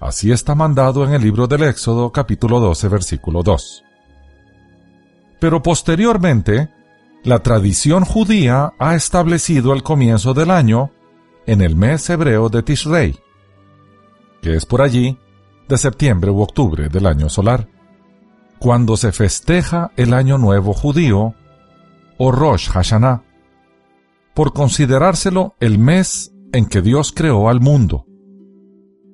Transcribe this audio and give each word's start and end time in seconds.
Así 0.00 0.32
está 0.32 0.54
mandado 0.54 1.04
en 1.04 1.14
el 1.14 1.22
libro 1.22 1.46
del 1.46 1.62
Éxodo 1.64 2.10
capítulo 2.10 2.60
12 2.60 2.88
versículo 2.88 3.42
2. 3.42 3.84
Pero 5.40 5.62
posteriormente, 5.62 6.70
la 7.24 7.40
tradición 7.40 8.04
judía 8.04 8.72
ha 8.78 8.94
establecido 8.94 9.72
el 9.72 9.82
comienzo 9.82 10.34
del 10.34 10.50
año 10.50 10.90
en 11.46 11.60
el 11.60 11.76
mes 11.76 12.08
hebreo 12.10 12.48
de 12.48 12.62
Tishrei, 12.62 13.18
que 14.40 14.54
es 14.56 14.66
por 14.66 14.82
allí 14.82 15.18
de 15.68 15.78
septiembre 15.78 16.30
u 16.30 16.40
octubre 16.40 16.88
del 16.88 17.06
año 17.06 17.28
solar, 17.28 17.68
cuando 18.58 18.96
se 18.96 19.10
festeja 19.10 19.90
el 19.96 20.14
año 20.14 20.38
nuevo 20.38 20.72
judío 20.72 21.34
o 22.18 22.30
Rosh 22.30 22.68
Hashanah 22.68 23.22
por 24.34 24.52
considerárselo 24.52 25.54
el 25.60 25.78
mes 25.78 26.32
en 26.52 26.66
que 26.66 26.82
Dios 26.82 27.12
creó 27.12 27.48
al 27.48 27.60
mundo. 27.60 28.06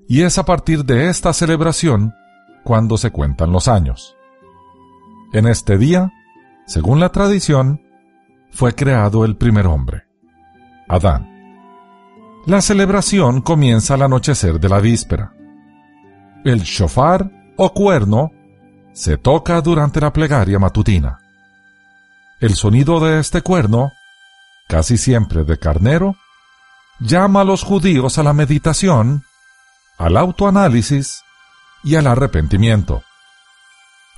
Y 0.08 0.22
es 0.22 0.38
a 0.38 0.44
partir 0.44 0.84
de 0.84 1.08
esta 1.08 1.32
celebración 1.32 2.14
cuando 2.64 2.96
se 2.96 3.10
cuentan 3.10 3.52
los 3.52 3.68
años. 3.68 4.16
En 5.32 5.46
este 5.46 5.76
día, 5.76 6.12
según 6.66 7.00
la 7.00 7.10
tradición, 7.10 7.82
fue 8.50 8.74
creado 8.74 9.24
el 9.24 9.36
primer 9.36 9.66
hombre, 9.66 10.04
Adán. 10.88 11.38
La 12.46 12.62
celebración 12.62 13.42
comienza 13.42 13.94
al 13.94 14.02
anochecer 14.02 14.58
de 14.58 14.68
la 14.68 14.80
víspera. 14.80 15.34
El 16.44 16.60
shofar 16.60 17.30
o 17.56 17.74
cuerno 17.74 18.30
se 18.92 19.18
toca 19.18 19.60
durante 19.60 20.00
la 20.00 20.12
plegaria 20.12 20.58
matutina. 20.58 21.18
El 22.40 22.54
sonido 22.54 23.00
de 23.00 23.20
este 23.20 23.42
cuerno 23.42 23.92
casi 24.68 24.98
siempre 24.98 25.42
de 25.42 25.58
carnero, 25.58 26.16
llama 27.00 27.40
a 27.40 27.44
los 27.44 27.64
judíos 27.64 28.18
a 28.18 28.22
la 28.22 28.32
meditación, 28.32 29.24
al 29.96 30.16
autoanálisis 30.16 31.22
y 31.82 31.96
al 31.96 32.06
arrepentimiento. 32.06 33.02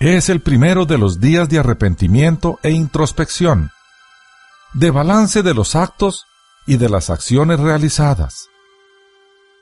Es 0.00 0.28
el 0.28 0.40
primero 0.40 0.86
de 0.86 0.98
los 0.98 1.20
días 1.20 1.48
de 1.48 1.58
arrepentimiento 1.58 2.58
e 2.62 2.70
introspección, 2.70 3.70
de 4.74 4.90
balance 4.90 5.42
de 5.42 5.54
los 5.54 5.76
actos 5.76 6.26
y 6.66 6.76
de 6.76 6.88
las 6.88 7.10
acciones 7.10 7.60
realizadas, 7.60 8.48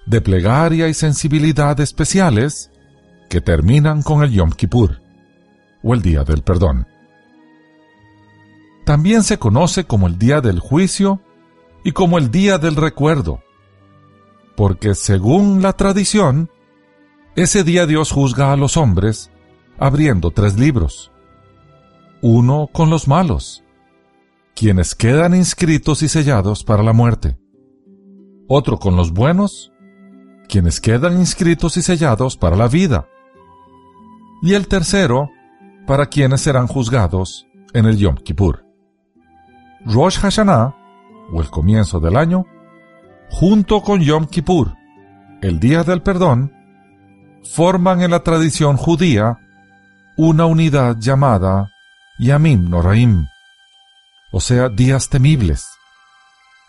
de 0.07 0.21
plegaria 0.21 0.89
y 0.89 0.95
sensibilidad 0.95 1.79
especiales 1.81 2.71
que 3.29 3.41
terminan 3.41 4.03
con 4.03 4.23
el 4.23 4.31
Yom 4.33 4.53
Kippur, 4.53 5.01
o 5.83 5.93
el 5.93 6.03
Día 6.03 6.25
del 6.25 6.43
Perdón. 6.43 6.87
También 8.89 9.23
se 9.23 9.39
conoce 9.39 9.85
como 9.85 10.07
el 10.07 10.19
día 10.19 10.41
del 10.41 10.61
juicio 10.61 11.21
y 11.85 11.93
como 11.93 12.17
el 12.17 12.31
día 12.31 12.57
del 12.57 12.75
recuerdo, 12.75 13.43
porque 14.57 14.95
según 14.95 15.61
la 15.61 15.75
tradición, 15.75 16.49
ese 17.37 17.65
día 17.65 17.85
Dios 17.85 18.13
juzga 18.13 18.51
a 18.51 18.57
los 18.57 18.79
hombres 18.79 19.31
abriendo 19.79 20.31
tres 20.31 20.59
libros. 20.59 21.13
Uno 22.23 22.71
con 22.73 22.89
los 22.89 23.07
malos, 23.09 23.63
quienes 24.57 24.95
quedan 24.95 25.35
inscritos 25.35 26.03
y 26.03 26.09
sellados 26.09 26.65
para 26.65 26.83
la 26.83 26.95
muerte. 26.95 27.37
Otro 28.49 28.79
con 28.79 28.97
los 28.97 29.13
buenos, 29.13 29.71
quienes 30.49 30.81
quedan 30.81 31.19
inscritos 31.19 31.77
y 31.77 31.83
sellados 31.83 32.39
para 32.39 32.57
la 32.57 32.69
vida. 32.69 33.07
Y 34.41 34.55
el 34.55 34.67
tercero, 34.67 35.29
para 35.87 36.07
quienes 36.07 36.41
serán 36.41 36.69
juzgados 36.69 37.47
en 37.75 37.85
el 37.85 37.99
Yom 37.99 38.15
Kippur. 38.17 38.68
Rosh 39.85 40.19
Hashanah, 40.19 40.75
o 41.33 41.41
el 41.41 41.51
comienzo 41.51 42.01
del 42.01 42.17
año, 42.17 42.47
junto 43.31 43.83
con 43.83 44.01
Yom 44.01 44.27
Kippur, 44.27 44.75
el 45.43 45.61
Día 45.61 45.85
del 45.85 46.03
Perdón, 46.03 46.53
forman 47.45 48.03
en 48.03 48.11
la 48.11 48.23
tradición 48.23 48.77
judía 48.77 49.39
una 50.17 50.47
unidad 50.47 50.97
llamada 50.99 51.71
Yamim 52.19 52.69
Noraim, 52.69 53.29
o 54.33 54.41
sea, 54.41 54.69
días 54.69 55.09
temibles, 55.09 55.67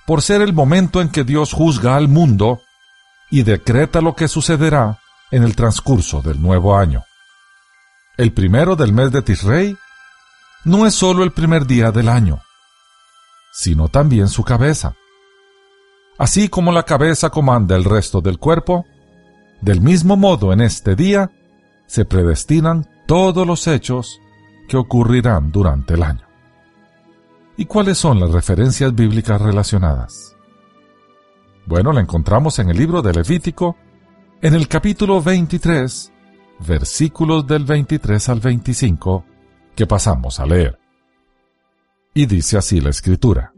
por 0.05 0.21
ser 0.21 0.41
el 0.41 0.53
momento 0.53 1.01
en 1.01 1.09
que 1.09 1.23
Dios 1.23 1.53
juzga 1.53 1.95
al 1.95 2.07
mundo 2.07 2.61
y 3.31 3.43
decreta 3.43 4.01
lo 4.01 4.15
que 4.15 4.27
sucederá 4.27 4.99
en 5.31 5.43
el 5.43 5.55
transcurso 5.55 6.21
del 6.21 6.41
nuevo 6.41 6.77
año. 6.77 7.03
El 8.17 8.33
primero 8.33 8.75
del 8.75 8.93
mes 8.93 9.11
de 9.11 9.21
Tisrei 9.21 9.77
no 10.65 10.85
es 10.85 10.93
solo 10.93 11.23
el 11.23 11.31
primer 11.31 11.65
día 11.65 11.91
del 11.91 12.09
año, 12.09 12.41
sino 13.51 13.89
también 13.89 14.27
su 14.27 14.43
cabeza. 14.43 14.95
Así 16.17 16.49
como 16.49 16.71
la 16.71 16.83
cabeza 16.83 17.29
comanda 17.29 17.75
el 17.75 17.85
resto 17.85 18.21
del 18.21 18.39
cuerpo, 18.39 18.85
del 19.61 19.81
mismo 19.81 20.17
modo 20.17 20.53
en 20.53 20.61
este 20.61 20.95
día 20.95 21.31
se 21.85 22.05
predestinan 22.05 22.87
todos 23.07 23.47
los 23.47 23.67
hechos 23.67 24.19
que 24.67 24.77
ocurrirán 24.77 25.51
durante 25.51 25.95
el 25.95 26.03
año. 26.03 26.27
¿Y 27.57 27.65
cuáles 27.65 27.97
son 27.97 28.19
las 28.19 28.31
referencias 28.31 28.93
bíblicas 28.93 29.41
relacionadas? 29.41 30.35
Bueno, 31.65 31.91
la 31.91 32.01
encontramos 32.01 32.57
en 32.59 32.69
el 32.69 32.77
libro 32.77 33.01
de 33.01 33.13
Levítico, 33.13 33.75
en 34.41 34.55
el 34.55 34.67
capítulo 34.67 35.21
23, 35.21 36.11
versículos 36.65 37.45
del 37.45 37.65
23 37.65 38.29
al 38.29 38.39
25, 38.39 39.25
que 39.75 39.85
pasamos 39.85 40.39
a 40.39 40.45
leer. 40.45 40.79
Y 42.13 42.25
dice 42.25 42.57
así 42.57 42.81
la 42.81 42.89
escritura. 42.89 43.53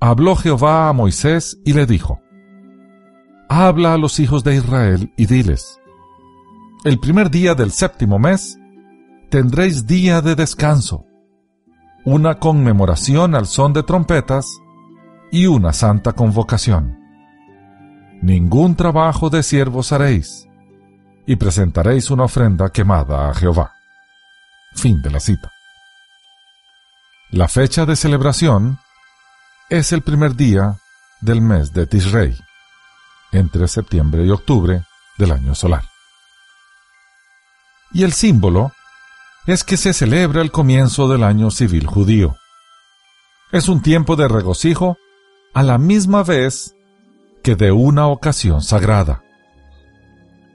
Habló 0.00 0.36
Jehová 0.36 0.88
a 0.88 0.92
Moisés 0.92 1.60
y 1.64 1.72
le 1.72 1.86
dijo, 1.86 2.20
Habla 3.48 3.94
a 3.94 3.98
los 3.98 4.20
hijos 4.20 4.44
de 4.44 4.56
Israel 4.56 5.12
y 5.16 5.26
diles, 5.26 5.80
El 6.84 7.00
primer 7.00 7.30
día 7.30 7.54
del 7.54 7.72
séptimo 7.72 8.18
mes 8.18 8.58
tendréis 9.30 9.86
día 9.86 10.20
de 10.20 10.34
descanso, 10.34 11.06
una 12.04 12.38
conmemoración 12.38 13.34
al 13.34 13.46
son 13.46 13.72
de 13.72 13.82
trompetas 13.82 14.60
y 15.30 15.46
una 15.46 15.72
santa 15.72 16.12
convocación. 16.12 16.98
Ningún 18.22 18.76
trabajo 18.76 19.30
de 19.30 19.42
siervos 19.42 19.92
haréis, 19.92 20.48
y 21.26 21.36
presentaréis 21.36 22.10
una 22.10 22.24
ofrenda 22.24 22.70
quemada 22.70 23.28
a 23.28 23.34
Jehová. 23.34 23.72
Fin 24.74 25.02
de 25.02 25.10
la 25.10 25.20
cita. 25.20 25.50
La 27.30 27.46
fecha 27.46 27.84
de 27.84 27.94
celebración 27.94 28.78
es 29.68 29.92
el 29.92 30.00
primer 30.00 30.34
día 30.34 30.78
del 31.20 31.42
mes 31.42 31.74
de 31.74 31.86
Tishrei, 31.86 32.34
entre 33.32 33.68
septiembre 33.68 34.24
y 34.24 34.30
octubre 34.30 34.84
del 35.18 35.32
año 35.32 35.54
solar. 35.54 35.84
Y 37.92 38.04
el 38.04 38.14
símbolo 38.14 38.72
es 39.46 39.62
que 39.62 39.76
se 39.76 39.92
celebra 39.92 40.40
el 40.40 40.50
comienzo 40.50 41.06
del 41.06 41.22
año 41.22 41.50
civil 41.50 41.86
judío. 41.86 42.36
Es 43.52 43.68
un 43.68 43.82
tiempo 43.82 44.16
de 44.16 44.26
regocijo 44.26 44.96
a 45.52 45.62
la 45.62 45.76
misma 45.76 46.22
vez 46.22 46.74
que 47.42 47.56
de 47.56 47.72
una 47.72 48.06
ocasión 48.06 48.62
sagrada. 48.62 49.22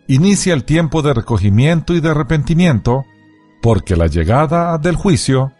Inicia 0.08 0.56
el 0.56 0.64
tiempo 0.64 1.04
de 1.04 1.14
recogimiento 1.14 1.94
y 1.94 2.02
de 2.02 2.10
arrepentimiento 2.10 3.06
porque 3.62 3.96
la 3.96 4.08
llegada 4.08 4.76
del 4.80 4.96
juicio 4.96 5.54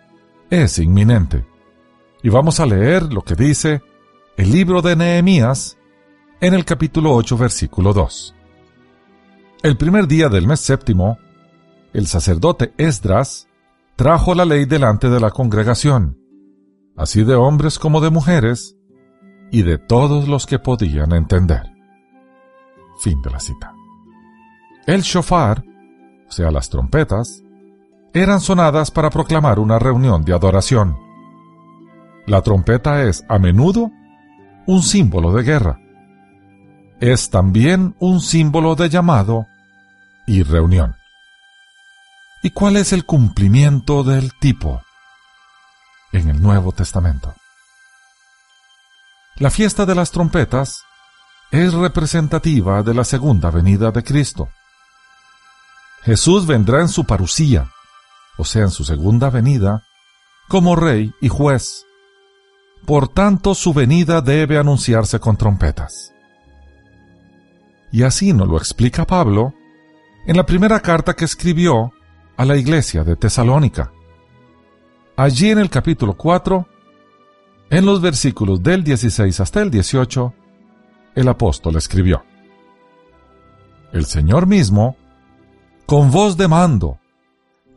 es 0.62 0.78
inminente. 0.78 1.46
Y 2.22 2.30
vamos 2.30 2.60
a 2.60 2.68
leer 2.68 3.12
lo 3.12 3.24
que 3.24 3.34
dice 3.34 3.82
el 4.38 4.52
libro 4.52 4.84
de 4.84 4.96
Nehemías 4.96 5.78
en 6.42 6.54
el 6.54 6.64
capítulo 6.64 7.12
8, 7.16 7.38
versículo 7.38 7.92
2. 7.92 8.36
El 9.64 9.78
primer 9.78 10.08
día 10.08 10.30
del 10.30 10.46
mes 10.46 10.60
séptimo, 10.60 11.18
el 11.92 12.06
sacerdote 12.06 12.72
Esdras 12.78 13.48
trajo 13.96 14.36
la 14.36 14.46
ley 14.46 14.66
delante 14.66 15.10
de 15.10 15.20
la 15.20 15.32
congregación, 15.32 16.20
así 16.96 17.24
de 17.24 17.34
hombres 17.34 17.80
como 17.80 18.00
de 18.00 18.12
mujeres, 18.12 18.76
y 19.52 19.64
de 19.64 19.80
todos 19.80 20.28
los 20.28 20.46
que 20.46 20.60
podían 20.60 21.14
entender. 21.14 21.64
Fin 23.00 23.22
de 23.24 23.32
la 23.32 23.40
cita. 23.40 23.74
El 24.86 25.02
shofar, 25.02 25.64
o 26.28 26.32
sea, 26.32 26.52
las 26.52 26.70
trompetas, 26.70 27.43
eran 28.14 28.42
sonadas 28.42 28.92
para 28.92 29.10
proclamar 29.10 29.60
una 29.60 29.80
reunión 29.80 30.24
de 30.24 30.34
adoración. 30.34 30.98
La 32.26 32.42
trompeta 32.42 33.04
es, 33.04 33.26
a 33.28 33.40
menudo, 33.40 33.92
un 34.68 34.84
símbolo 34.84 35.34
de 35.34 35.44
guerra. 35.44 35.80
Es 37.00 37.30
también 37.30 37.96
un 38.00 38.22
símbolo 38.22 38.76
de 38.76 38.90
llamado 38.90 39.48
y 40.26 40.44
reunión. 40.44 40.96
¿Y 42.44 42.52
cuál 42.52 42.78
es 42.78 42.94
el 42.94 43.06
cumplimiento 43.06 44.04
del 44.04 44.32
tipo 44.40 44.82
en 46.12 46.30
el 46.30 46.42
Nuevo 46.42 46.72
Testamento? 46.72 47.34
La 49.38 49.50
fiesta 49.50 49.86
de 49.86 49.96
las 49.96 50.12
trompetas 50.12 50.84
es 51.52 51.74
representativa 51.74 52.84
de 52.84 52.94
la 52.94 53.04
segunda 53.04 53.50
venida 53.50 53.92
de 53.92 54.04
Cristo. 54.04 54.50
Jesús 56.04 56.46
vendrá 56.46 56.82
en 56.82 56.90
su 56.90 57.06
parucía, 57.06 57.70
o 58.38 58.46
sea, 58.46 58.64
en 58.64 58.72
su 58.72 58.84
segunda 58.84 59.30
venida, 59.30 59.84
como 60.48 60.76
rey 60.76 61.14
y 61.22 61.30
juez. 61.30 61.86
Por 62.86 63.08
tanto, 63.08 63.56
su 63.56 63.74
venida 63.74 64.22
debe 64.22 64.58
anunciarse 64.58 65.20
con 65.20 65.38
trompetas. 65.38 66.14
Y 67.92 68.04
así 68.04 68.34
nos 68.34 68.48
lo 68.48 68.58
explica 68.58 69.06
Pablo 69.06 69.54
en 70.26 70.38
la 70.38 70.46
primera 70.46 70.80
carta 70.80 71.14
que 71.14 71.26
escribió 71.26 71.92
a 72.36 72.46
la 72.46 72.58
iglesia 72.58 73.04
de 73.04 73.16
Tesalónica. 73.16 73.92
Allí 75.16 75.50
en 75.50 75.60
el 75.60 75.70
capítulo 75.70 76.16
4 76.16 76.68
en 77.70 77.86
los 77.86 78.02
versículos 78.02 78.62
del 78.62 78.84
16 78.84 79.40
hasta 79.40 79.62
el 79.62 79.72
18, 79.72 80.34
el 81.16 81.28
apóstol 81.28 81.76
escribió, 81.76 82.24
El 83.92 84.06
Señor 84.06 84.46
mismo, 84.46 84.96
con 85.88 86.12
voz 86.12 86.38
de 86.38 86.48
mando, 86.48 87.00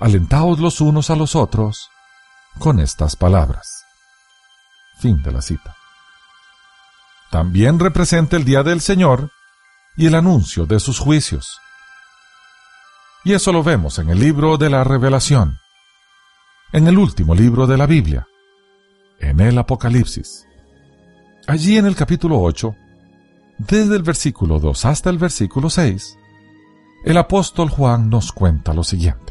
alentaos 0.00 0.58
los 0.58 0.80
unos 0.80 1.10
a 1.10 1.16
los 1.16 1.36
otros 1.36 1.90
con 2.58 2.80
estas 2.80 3.16
palabras. 3.16 3.84
Fin 4.98 5.22
de 5.22 5.30
la 5.30 5.42
cita. 5.42 5.76
También 7.30 7.78
representa 7.78 8.36
el 8.36 8.44
día 8.44 8.62
del 8.62 8.80
Señor 8.80 9.30
y 9.96 10.06
el 10.06 10.14
anuncio 10.14 10.66
de 10.66 10.80
sus 10.80 10.98
juicios. 10.98 11.58
Y 13.24 13.34
eso 13.34 13.52
lo 13.52 13.62
vemos 13.62 13.98
en 13.98 14.08
el 14.08 14.18
libro 14.18 14.56
de 14.56 14.70
la 14.70 14.82
revelación, 14.82 15.58
en 16.72 16.88
el 16.88 16.98
último 16.98 17.34
libro 17.34 17.66
de 17.66 17.76
la 17.76 17.86
Biblia, 17.86 18.26
en 19.18 19.40
el 19.40 19.58
Apocalipsis. 19.58 20.46
Allí 21.46 21.76
en 21.76 21.84
el 21.86 21.94
capítulo 21.94 22.40
8, 22.40 22.74
desde 23.58 23.96
el 23.96 24.02
versículo 24.02 24.58
2 24.58 24.84
hasta 24.86 25.10
el 25.10 25.18
versículo 25.18 25.68
6, 25.68 26.16
el 27.04 27.16
apóstol 27.18 27.68
Juan 27.68 28.08
nos 28.08 28.32
cuenta 28.32 28.72
lo 28.72 28.82
siguiente. 28.82 29.29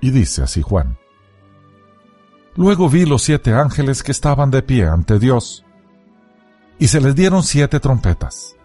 Y 0.00 0.10
dice 0.10 0.42
así 0.42 0.62
Juan. 0.62 0.98
Luego 2.54 2.88
vi 2.88 3.04
los 3.04 3.22
siete 3.22 3.52
ángeles 3.52 4.02
que 4.02 4.12
estaban 4.12 4.50
de 4.50 4.62
pie 4.62 4.86
ante 4.86 5.18
Dios, 5.18 5.64
y 6.78 6.88
se 6.88 7.00
les 7.00 7.14
dieron 7.14 7.42
siete 7.42 7.80
trompetas. 7.80 8.56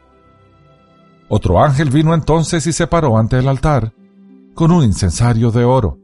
Otro 1.28 1.64
ángel 1.64 1.90
vino 1.90 2.14
entonces 2.14 2.66
y 2.68 2.74
se 2.74 2.88
paró 2.88 3.18
ante 3.18 3.38
el 3.38 3.48
altar, 3.48 3.94
con 4.54 4.72
un 4.72 4.84
incensario 4.84 5.52
de 5.52 5.64
oro, 5.64 5.98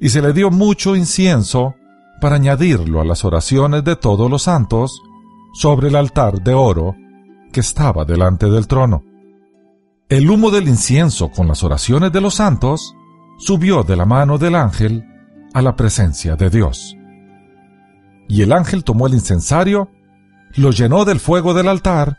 y 0.00 0.08
se 0.08 0.22
le 0.22 0.32
dio 0.32 0.50
mucho 0.50 0.96
incienso 0.96 1.74
para 2.20 2.36
añadirlo 2.36 3.00
a 3.00 3.04
las 3.04 3.24
oraciones 3.24 3.84
de 3.84 3.96
todos 3.96 4.30
los 4.30 4.42
santos 4.42 5.00
sobre 5.52 5.88
el 5.88 5.96
altar 5.96 6.42
de 6.42 6.54
oro 6.54 6.94
que 7.52 7.60
estaba 7.60 8.04
delante 8.04 8.48
del 8.48 8.66
trono. 8.66 9.02
El 10.08 10.28
humo 10.28 10.50
del 10.50 10.68
incienso 10.68 11.30
con 11.30 11.48
las 11.48 11.62
oraciones 11.62 12.12
de 12.12 12.20
los 12.20 12.34
santos 12.34 12.94
subió 13.40 13.82
de 13.82 13.96
la 13.96 14.04
mano 14.04 14.38
del 14.38 14.54
ángel 14.54 15.04
a 15.54 15.62
la 15.62 15.74
presencia 15.74 16.36
de 16.36 16.50
Dios. 16.50 16.94
Y 18.28 18.42
el 18.42 18.52
ángel 18.52 18.84
tomó 18.84 19.06
el 19.06 19.14
incensario, 19.14 19.90
lo 20.54 20.70
llenó 20.70 21.04
del 21.04 21.18
fuego 21.18 21.54
del 21.54 21.68
altar 21.68 22.18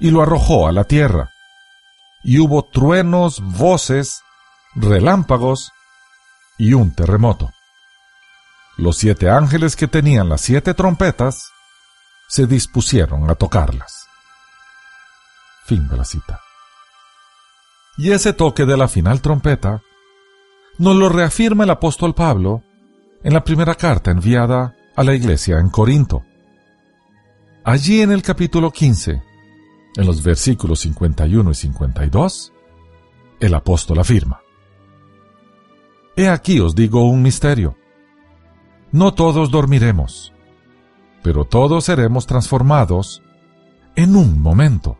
y 0.00 0.10
lo 0.10 0.22
arrojó 0.22 0.68
a 0.68 0.72
la 0.72 0.84
tierra. 0.84 1.30
Y 2.24 2.38
hubo 2.38 2.62
truenos, 2.62 3.40
voces, 3.40 4.22
relámpagos 4.74 5.72
y 6.56 6.72
un 6.72 6.94
terremoto. 6.94 7.50
Los 8.78 8.96
siete 8.96 9.28
ángeles 9.28 9.76
que 9.76 9.88
tenían 9.88 10.28
las 10.28 10.40
siete 10.40 10.72
trompetas 10.74 11.50
se 12.28 12.46
dispusieron 12.46 13.28
a 13.28 13.34
tocarlas. 13.34 14.06
Fin 15.66 15.88
de 15.88 15.96
la 15.96 16.04
cita. 16.04 16.40
Y 17.98 18.12
ese 18.12 18.32
toque 18.32 18.64
de 18.64 18.76
la 18.76 18.88
final 18.88 19.20
trompeta 19.20 19.82
nos 20.78 20.96
lo 20.96 21.08
reafirma 21.08 21.64
el 21.64 21.70
apóstol 21.70 22.14
Pablo 22.14 22.62
en 23.22 23.32
la 23.32 23.44
primera 23.44 23.74
carta 23.74 24.10
enviada 24.10 24.74
a 24.96 25.04
la 25.04 25.14
iglesia 25.14 25.58
en 25.58 25.68
Corinto. 25.68 26.22
Allí 27.64 28.00
en 28.00 28.10
el 28.10 28.22
capítulo 28.22 28.70
15, 28.70 29.22
en 29.96 30.06
los 30.06 30.22
versículos 30.22 30.80
51 30.80 31.50
y 31.50 31.54
52, 31.54 32.52
el 33.40 33.54
apóstol 33.54 34.00
afirma, 34.00 34.40
He 36.16 36.28
aquí 36.28 36.60
os 36.60 36.74
digo 36.74 37.08
un 37.08 37.22
misterio 37.22 37.76
no 38.92 39.14
todos 39.14 39.50
dormiremos, 39.50 40.34
pero 41.22 41.46
todos 41.46 41.84
seremos 41.84 42.26
transformados 42.26 43.22
en 43.96 44.16
un 44.16 44.42
momento, 44.42 44.98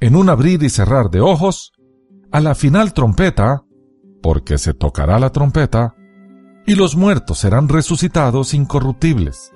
en 0.00 0.16
un 0.16 0.28
abrir 0.28 0.64
y 0.64 0.70
cerrar 0.70 1.08
de 1.10 1.20
ojos, 1.20 1.72
a 2.32 2.40
la 2.40 2.56
final 2.56 2.92
trompeta, 2.94 3.62
porque 4.26 4.58
se 4.58 4.74
tocará 4.74 5.20
la 5.20 5.30
trompeta, 5.30 5.94
y 6.66 6.74
los 6.74 6.96
muertos 6.96 7.38
serán 7.38 7.68
resucitados 7.68 8.54
incorruptibles, 8.54 9.52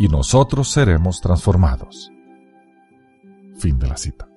y 0.00 0.08
nosotros 0.08 0.68
seremos 0.68 1.20
transformados. 1.20 2.10
Fin 3.56 3.78
de 3.78 3.86
la 3.86 3.96
cita. 3.96 4.28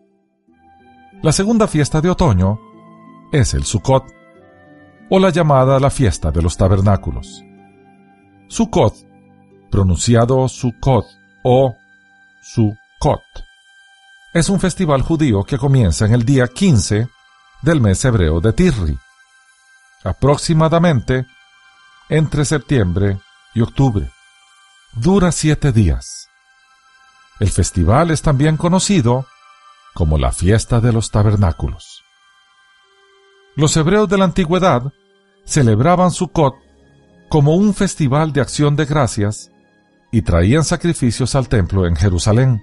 La 1.24 1.32
segunda 1.32 1.68
fiesta 1.68 2.02
de 2.02 2.12
otoño 2.12 2.60
es 3.32 3.56
el 3.56 3.64
Sukkot, 3.64 4.04
o 5.10 5.18
la 5.18 5.32
llamada 5.32 5.80
la 5.80 5.90
fiesta 5.90 6.30
de 6.30 6.44
los 6.44 6.56
tabernáculos. 6.56 7.44
Sukkot, 8.48 8.94
pronunciado 9.72 10.48
Sukkot 10.48 11.06
o 11.44 11.74
Sukkot. 12.44 13.24
Es 14.36 14.50
un 14.50 14.60
festival 14.60 15.02
judío 15.02 15.44
que 15.44 15.58
comienza 15.58 16.06
en 16.06 16.14
el 16.14 16.26
día 16.26 16.46
15 16.48 17.08
del 17.64 17.82
mes 17.82 18.06
hebreo 18.06 18.40
de 18.40 18.54
Tirri, 18.54 19.00
aproximadamente 20.03 21.25
entre 22.10 22.46
septiembre 22.46 23.20
y 23.53 23.62
octubre. 23.62 24.10
Dura 24.93 25.31
siete 25.31 25.72
días. 25.72 26.27
El 27.39 27.50
festival 27.50 28.12
es 28.12 28.22
también 28.22 28.58
conocido 28.58 29.25
como 29.93 30.17
la 30.17 30.31
fiesta 30.31 30.79
de 30.79 30.93
los 30.93 31.12
tabernáculos. 31.12 32.03
Los 33.55 33.75
hebreos 33.75 34.08
de 34.10 34.17
la 34.17 34.25
antigüedad 34.25 34.93
celebraban 35.46 36.12
Sukkot 36.12 36.55
como 37.29 37.55
un 37.55 37.74
festival 37.74 38.34
de 38.34 38.41
acción 38.41 38.75
de 38.75 38.86
gracias 38.86 39.51
y 40.12 40.22
traían 40.22 40.63
sacrificios 40.63 41.36
al 41.36 41.48
templo 41.48 41.86
en 41.86 41.96
Jerusalén. 41.96 42.62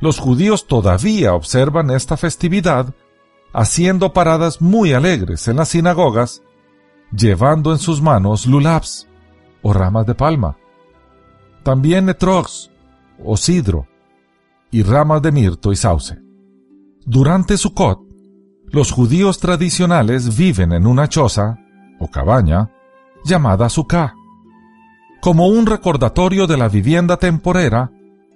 Los 0.00 0.18
judíos 0.18 0.66
todavía 0.66 1.34
observan 1.34 1.90
esta 1.90 2.16
festividad 2.16 2.94
haciendo 3.52 4.12
paradas 4.12 4.60
muy 4.60 4.92
alegres 4.92 5.46
en 5.48 5.56
las 5.56 5.68
sinagogas, 5.68 6.42
llevando 7.12 7.72
en 7.72 7.78
sus 7.78 8.00
manos 8.00 8.46
lulabs 8.46 9.08
o 9.62 9.72
ramas 9.72 10.06
de 10.06 10.14
palma, 10.14 10.56
también 11.62 12.08
etrogs 12.08 12.70
o 13.22 13.36
sidro, 13.36 13.86
y 14.70 14.82
ramas 14.82 15.20
de 15.22 15.32
mirto 15.32 15.70
y 15.70 15.76
sauce. 15.76 16.18
Durante 17.04 17.58
Sukkot, 17.58 18.00
los 18.66 18.90
judíos 18.90 19.38
tradicionales 19.38 20.36
viven 20.36 20.72
en 20.72 20.86
una 20.86 21.08
choza 21.08 21.58
o 22.00 22.08
cabaña 22.08 22.70
llamada 23.24 23.68
Sukkah, 23.68 24.14
como 25.20 25.46
un 25.48 25.66
recordatorio 25.66 26.46
de 26.46 26.56
la 26.56 26.68
vivienda 26.68 27.18
temporera 27.18 27.92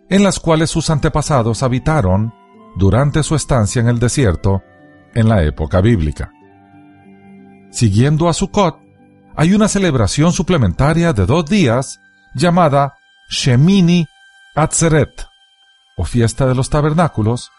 en 0.08 0.23
las 0.23 0.38
cuales 0.38 0.70
sus 0.70 0.90
antepasados 0.90 1.62
habitaron 1.62 2.32
durante 2.76 3.23
su 3.23 3.35
estancia 3.35 3.80
en 3.80 3.88
el 3.88 3.99
desierto 3.99 4.62
en 5.16 5.28
la 5.28 5.42
época 5.42 5.80
bíblica. 5.80 6.30
Siguiendo 7.70 8.28
a 8.28 8.35
Sukkot, 8.35 8.78
hay 9.35 9.54
una 9.54 9.66
celebración 9.66 10.32
suplementaria 10.32 11.12
de 11.12 11.26
dos 11.26 11.46
días 11.46 12.00
llamada 12.35 12.99
Shemini 13.30 14.06
Atzeret, 14.54 15.26
o 15.96 16.04
fiesta 16.04 16.46
de 16.46 16.54
los 16.54 16.68
tabernáculos, 16.68 17.50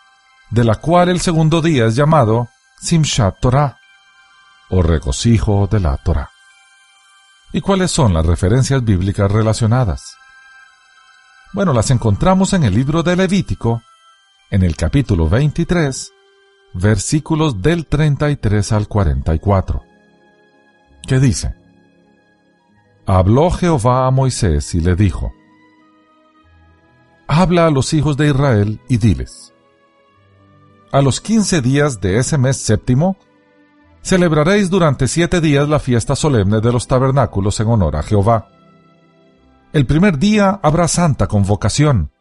de 0.52 0.64
la 0.64 0.76
cual 0.76 1.10
el 1.10 1.20
segundo 1.20 1.62
día 1.62 1.88
es 1.88 1.96
llamado 1.96 2.48
Simshat 2.80 3.40
Torah, 3.40 3.80
o 4.70 4.84
regocijo 4.84 5.68
de 5.68 5.80
la 5.80 5.98
Torah. 5.98 6.30
¿Y 7.54 7.62
cuáles 7.62 7.92
son 7.92 8.14
las 8.14 8.26
referencias 8.26 8.84
bíblicas 8.84 9.32
relacionadas? 9.32 10.16
Bueno, 11.54 11.74
las 11.74 11.90
encontramos 11.90 12.54
en 12.54 12.64
el 12.64 12.76
libro 12.76 13.02
de 13.02 13.16
Levítico, 13.16 13.82
en 14.52 14.64
el 14.64 14.76
capítulo 14.76 15.28
23, 15.28 16.12
versículos 16.78 17.62
del 17.62 17.86
33 17.86 18.72
al 18.72 18.88
44. 18.88 19.84
¿Qué 21.08 21.20
dice? 21.20 21.56
Habló 23.06 23.50
Jehová 23.52 24.08
a 24.08 24.12
Moisés 24.12 24.76
y 24.76 24.82
le 24.82 24.96
dijo, 24.96 25.32
Habla 27.28 27.68
a 27.68 27.72
los 27.72 27.94
hijos 27.94 28.18
de 28.18 28.30
Israel 28.30 28.82
y 28.88 28.98
diles, 28.98 29.54
A 30.92 31.02
los 31.02 31.22
quince 31.22 31.62
días 31.62 32.00
de 32.02 32.18
ese 32.18 32.38
mes 32.38 32.58
séptimo, 32.58 33.18
celebraréis 34.02 34.70
durante 34.70 35.08
siete 35.08 35.42
días 35.42 35.68
la 35.68 35.80
fiesta 35.80 36.16
solemne 36.16 36.62
de 36.62 36.72
los 36.72 36.88
tabernáculos 36.88 37.60
en 37.60 37.68
honor 37.68 37.96
a 37.96 38.04
Jehová. 38.04 38.50
El 39.74 39.86
primer 39.86 40.18
día 40.18 40.60
habrá 40.64 40.88
santa 40.88 41.28
convocación, 41.28 42.12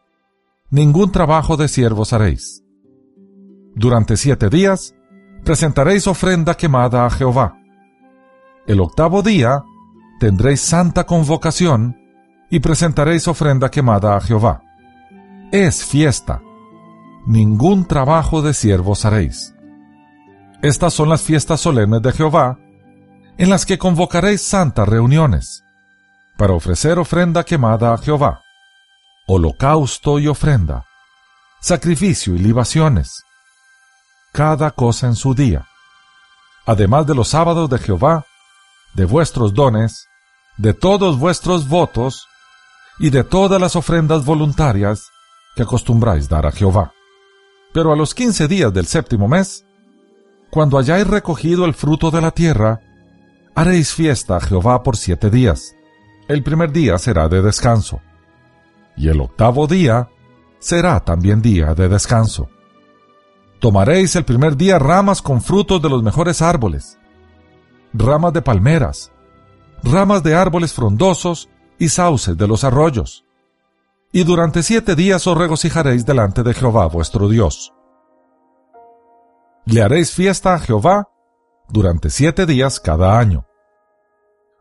ningún 0.69 1.11
trabajo 1.11 1.55
de 1.55 1.67
siervos 1.69 2.11
haréis. 2.13 2.66
Durante 3.77 4.17
siete 4.17 4.49
días 4.49 4.95
presentaréis 5.43 6.07
ofrenda 6.07 6.55
quemada 6.55 7.05
a 7.05 7.11
Jehová. 7.11 7.59
El 8.65 8.81
octavo 8.81 9.21
día 9.21 9.63
tendréis 10.19 10.61
santa 10.61 11.05
convocación 11.05 11.95
y 12.49 12.59
presentaréis 12.59 13.27
ofrenda 13.27 13.69
quemada 13.69 14.17
a 14.17 14.19
Jehová. 14.19 14.63
Es 15.51 15.85
fiesta. 15.85 16.41
Ningún 17.27 17.85
trabajo 17.85 18.41
de 18.41 18.55
siervos 18.55 19.05
haréis. 19.05 19.53
Estas 20.63 20.95
son 20.95 21.09
las 21.09 21.21
fiestas 21.21 21.61
solemnes 21.61 22.01
de 22.01 22.13
Jehová, 22.13 22.57
en 23.37 23.51
las 23.51 23.67
que 23.67 23.77
convocaréis 23.77 24.41
santas 24.41 24.89
reuniones, 24.89 25.63
para 26.35 26.53
ofrecer 26.53 26.97
ofrenda 26.97 27.43
quemada 27.43 27.93
a 27.93 27.99
Jehová, 27.99 28.41
holocausto 29.27 30.17
y 30.17 30.27
ofrenda, 30.27 30.85
sacrificio 31.61 32.33
y 32.33 32.39
libaciones, 32.39 33.26
cada 34.31 34.71
cosa 34.71 35.07
en 35.07 35.15
su 35.15 35.33
día, 35.33 35.67
además 36.65 37.07
de 37.07 37.15
los 37.15 37.29
sábados 37.29 37.69
de 37.69 37.79
Jehová, 37.79 38.25
de 38.93 39.05
vuestros 39.05 39.53
dones, 39.53 40.07
de 40.57 40.73
todos 40.73 41.19
vuestros 41.19 41.67
votos 41.67 42.27
y 42.99 43.09
de 43.09 43.23
todas 43.23 43.61
las 43.61 43.75
ofrendas 43.75 44.25
voluntarias 44.25 45.09
que 45.55 45.63
acostumbráis 45.63 46.29
dar 46.29 46.45
a 46.45 46.51
Jehová. 46.51 46.93
Pero 47.73 47.91
a 47.91 47.95
los 47.95 48.13
quince 48.13 48.47
días 48.47 48.73
del 48.73 48.85
séptimo 48.85 49.27
mes, 49.27 49.65
cuando 50.49 50.77
hayáis 50.77 51.05
recogido 51.05 51.65
el 51.65 51.73
fruto 51.73 52.09
de 52.11 52.21
la 52.21 52.31
tierra, 52.31 52.79
haréis 53.55 53.93
fiesta 53.93 54.37
a 54.37 54.39
Jehová 54.39 54.83
por 54.83 54.97
siete 54.97 55.29
días. 55.29 55.73
El 56.27 56.43
primer 56.43 56.71
día 56.71 56.97
será 56.97 57.27
de 57.27 57.41
descanso, 57.41 58.01
y 58.95 59.09
el 59.09 59.21
octavo 59.21 59.67
día 59.67 60.09
será 60.59 60.99
también 60.99 61.41
día 61.41 61.73
de 61.73 61.87
descanso. 61.87 62.49
Tomaréis 63.59 64.15
el 64.15 64.23
primer 64.23 64.55
día 64.55 64.77
ramas 64.77 65.21
con 65.21 65.41
frutos 65.41 65.81
de 65.81 65.89
los 65.89 66.03
mejores 66.03 66.41
árboles, 66.41 66.99
ramas 67.93 68.33
de 68.33 68.41
palmeras, 68.41 69.11
ramas 69.83 70.21
de 70.21 70.35
árboles 70.35 70.73
frondosos 70.73 71.49
y 71.79 71.89
sauces 71.89 72.37
de 72.37 72.47
los 72.47 72.63
arroyos. 72.63 73.25
Y 74.11 74.23
durante 74.23 74.63
siete 74.63 74.95
días 74.95 75.25
os 75.27 75.37
regocijaréis 75.37 76.05
delante 76.05 76.43
de 76.43 76.53
Jehová 76.53 76.87
vuestro 76.87 77.27
Dios. 77.27 77.73
Le 79.65 79.81
haréis 79.81 80.13
fiesta 80.13 80.53
a 80.53 80.59
Jehová 80.59 81.09
durante 81.67 82.09
siete 82.09 82.45
días 82.45 82.79
cada 82.79 83.19
año. 83.19 83.45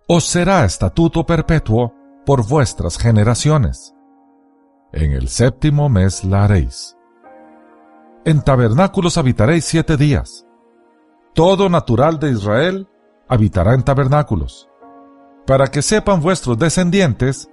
Os 0.08 0.24
será 0.24 0.64
estatuto 0.64 1.26
perpetuo 1.26 1.94
por 2.24 2.46
vuestras 2.46 2.98
generaciones. 2.98 3.94
En 4.92 5.12
el 5.12 5.28
séptimo 5.28 5.88
mes 5.88 6.24
la 6.24 6.44
haréis. 6.44 6.95
En 8.26 8.42
tabernáculos 8.42 9.18
habitaréis 9.18 9.64
siete 9.66 9.96
días. 9.96 10.48
Todo 11.32 11.68
natural 11.68 12.18
de 12.18 12.32
Israel 12.32 12.88
habitará 13.28 13.72
en 13.72 13.84
tabernáculos, 13.84 14.68
para 15.46 15.68
que 15.68 15.80
sepan 15.80 16.20
vuestros 16.20 16.58
descendientes 16.58 17.48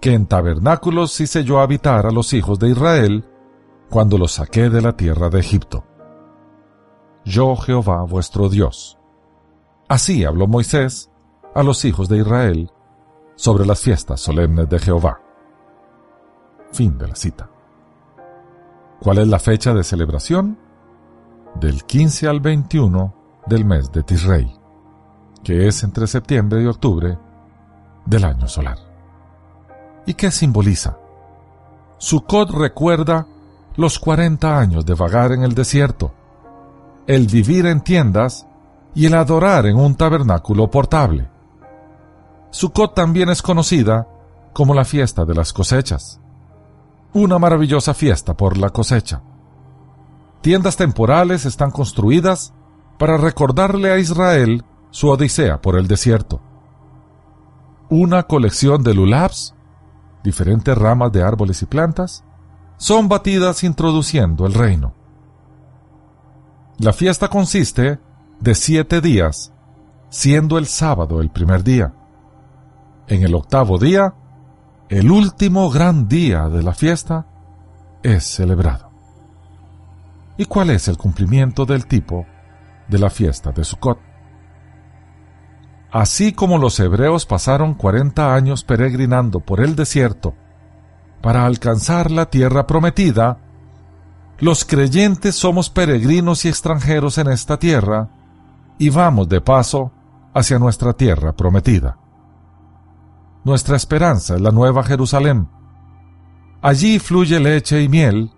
que 0.00 0.14
en 0.14 0.26
tabernáculos 0.26 1.20
hice 1.20 1.42
yo 1.42 1.58
habitar 1.58 2.06
a 2.06 2.12
los 2.12 2.32
hijos 2.32 2.60
de 2.60 2.68
Israel 2.68 3.24
cuando 3.90 4.16
los 4.16 4.34
saqué 4.34 4.70
de 4.70 4.82
la 4.82 4.96
tierra 4.96 5.30
de 5.30 5.40
Egipto. 5.40 5.84
Yo 7.24 7.56
Jehová 7.56 8.04
vuestro 8.04 8.48
Dios. 8.48 8.96
Así 9.88 10.24
habló 10.24 10.46
Moisés 10.46 11.10
a 11.56 11.64
los 11.64 11.84
hijos 11.84 12.08
de 12.08 12.18
Israel 12.18 12.70
sobre 13.34 13.66
las 13.66 13.80
fiestas 13.80 14.20
solemnes 14.20 14.68
de 14.68 14.78
Jehová. 14.78 15.20
Fin 16.70 16.96
de 16.98 17.08
la 17.08 17.16
cita. 17.16 17.50
¿Cuál 19.04 19.18
es 19.18 19.28
la 19.28 19.38
fecha 19.38 19.72
de 19.72 19.84
celebración? 19.84 20.58
Del 21.60 21.84
15 21.84 22.26
al 22.26 22.40
21 22.40 23.14
del 23.46 23.64
mes 23.64 23.92
de 23.92 24.02
Tisrei 24.02 24.64
que 25.44 25.68
es 25.68 25.84
entre 25.84 26.08
septiembre 26.08 26.62
y 26.62 26.66
octubre 26.66 27.16
del 28.06 28.24
año 28.24 28.48
solar. 28.48 28.78
¿Y 30.06 30.14
qué 30.14 30.30
simboliza? 30.30 30.96
Sukkot 31.98 32.50
recuerda 32.50 33.26
los 33.76 33.98
40 33.98 34.58
años 34.58 34.84
de 34.84 34.94
vagar 34.94 35.32
en 35.32 35.42
el 35.42 35.54
desierto, 35.54 36.12
el 37.06 37.26
vivir 37.26 37.66
en 37.66 37.82
tiendas 37.82 38.46
y 38.94 39.06
el 39.06 39.14
adorar 39.14 39.66
en 39.66 39.76
un 39.76 39.94
tabernáculo 39.94 40.70
portable. 40.70 41.28
Sukkot 42.50 42.94
también 42.94 43.28
es 43.28 43.42
conocida 43.42 44.08
como 44.52 44.74
la 44.74 44.84
fiesta 44.84 45.24
de 45.24 45.34
las 45.34 45.52
cosechas, 45.52 46.20
una 47.14 47.38
maravillosa 47.38 47.94
fiesta 47.94 48.36
por 48.36 48.58
la 48.58 48.70
cosecha. 48.70 49.22
Tiendas 50.42 50.76
temporales 50.76 51.46
están 51.46 51.70
construidas 51.70 52.52
para 52.98 53.16
recordarle 53.16 53.90
a 53.92 53.98
Israel 53.98 54.64
su 54.90 55.08
odisea 55.08 55.60
por 55.60 55.78
el 55.78 55.86
desierto. 55.86 56.42
Una 57.88 58.24
colección 58.24 58.82
de 58.82 58.94
lulabs, 58.94 59.54
diferentes 60.22 60.76
ramas 60.76 61.12
de 61.12 61.22
árboles 61.22 61.62
y 61.62 61.66
plantas, 61.66 62.24
son 62.76 63.08
batidas 63.08 63.62
introduciendo 63.62 64.46
el 64.46 64.54
reino. 64.54 64.94
La 66.78 66.92
fiesta 66.92 67.28
consiste 67.28 68.00
de 68.40 68.54
siete 68.56 69.00
días, 69.00 69.52
siendo 70.08 70.58
el 70.58 70.66
sábado 70.66 71.20
el 71.20 71.30
primer 71.30 71.62
día. 71.62 71.94
En 73.06 73.22
el 73.22 73.34
octavo 73.34 73.78
día, 73.78 74.14
el 74.88 75.10
último 75.10 75.70
gran 75.70 76.08
día 76.08 76.48
de 76.48 76.62
la 76.62 76.74
fiesta, 76.74 77.26
es 78.02 78.24
celebrado. 78.24 78.90
¿Y 80.36 80.44
cuál 80.44 80.70
es 80.70 80.88
el 80.88 80.96
cumplimiento 80.96 81.64
del 81.64 81.86
tipo 81.86 82.26
de 82.88 82.98
la 82.98 83.08
fiesta 83.08 83.50
de 83.52 83.64
Sukkot? 83.64 83.98
Así 85.90 86.32
como 86.32 86.58
los 86.58 86.78
hebreos 86.80 87.24
pasaron 87.24 87.74
cuarenta 87.74 88.34
años 88.34 88.64
peregrinando 88.64 89.40
por 89.40 89.60
el 89.60 89.76
desierto 89.76 90.34
para 91.22 91.46
alcanzar 91.46 92.10
la 92.10 92.26
tierra 92.26 92.66
prometida, 92.66 93.38
los 94.38 94.64
creyentes 94.64 95.36
somos 95.36 95.70
peregrinos 95.70 96.44
y 96.44 96.48
extranjeros 96.48 97.16
en 97.18 97.28
esta 97.28 97.58
tierra 97.58 98.10
y 98.76 98.90
vamos 98.90 99.28
de 99.28 99.40
paso 99.40 99.92
hacia 100.34 100.58
nuestra 100.58 100.92
tierra 100.92 101.32
prometida. 101.32 101.96
Nuestra 103.44 103.76
esperanza 103.76 104.34
es 104.34 104.40
la 104.40 104.50
nueva 104.50 104.82
Jerusalén. 104.82 105.48
Allí 106.62 106.98
fluye 106.98 107.38
leche 107.38 107.82
y 107.82 107.88
miel, 107.88 108.30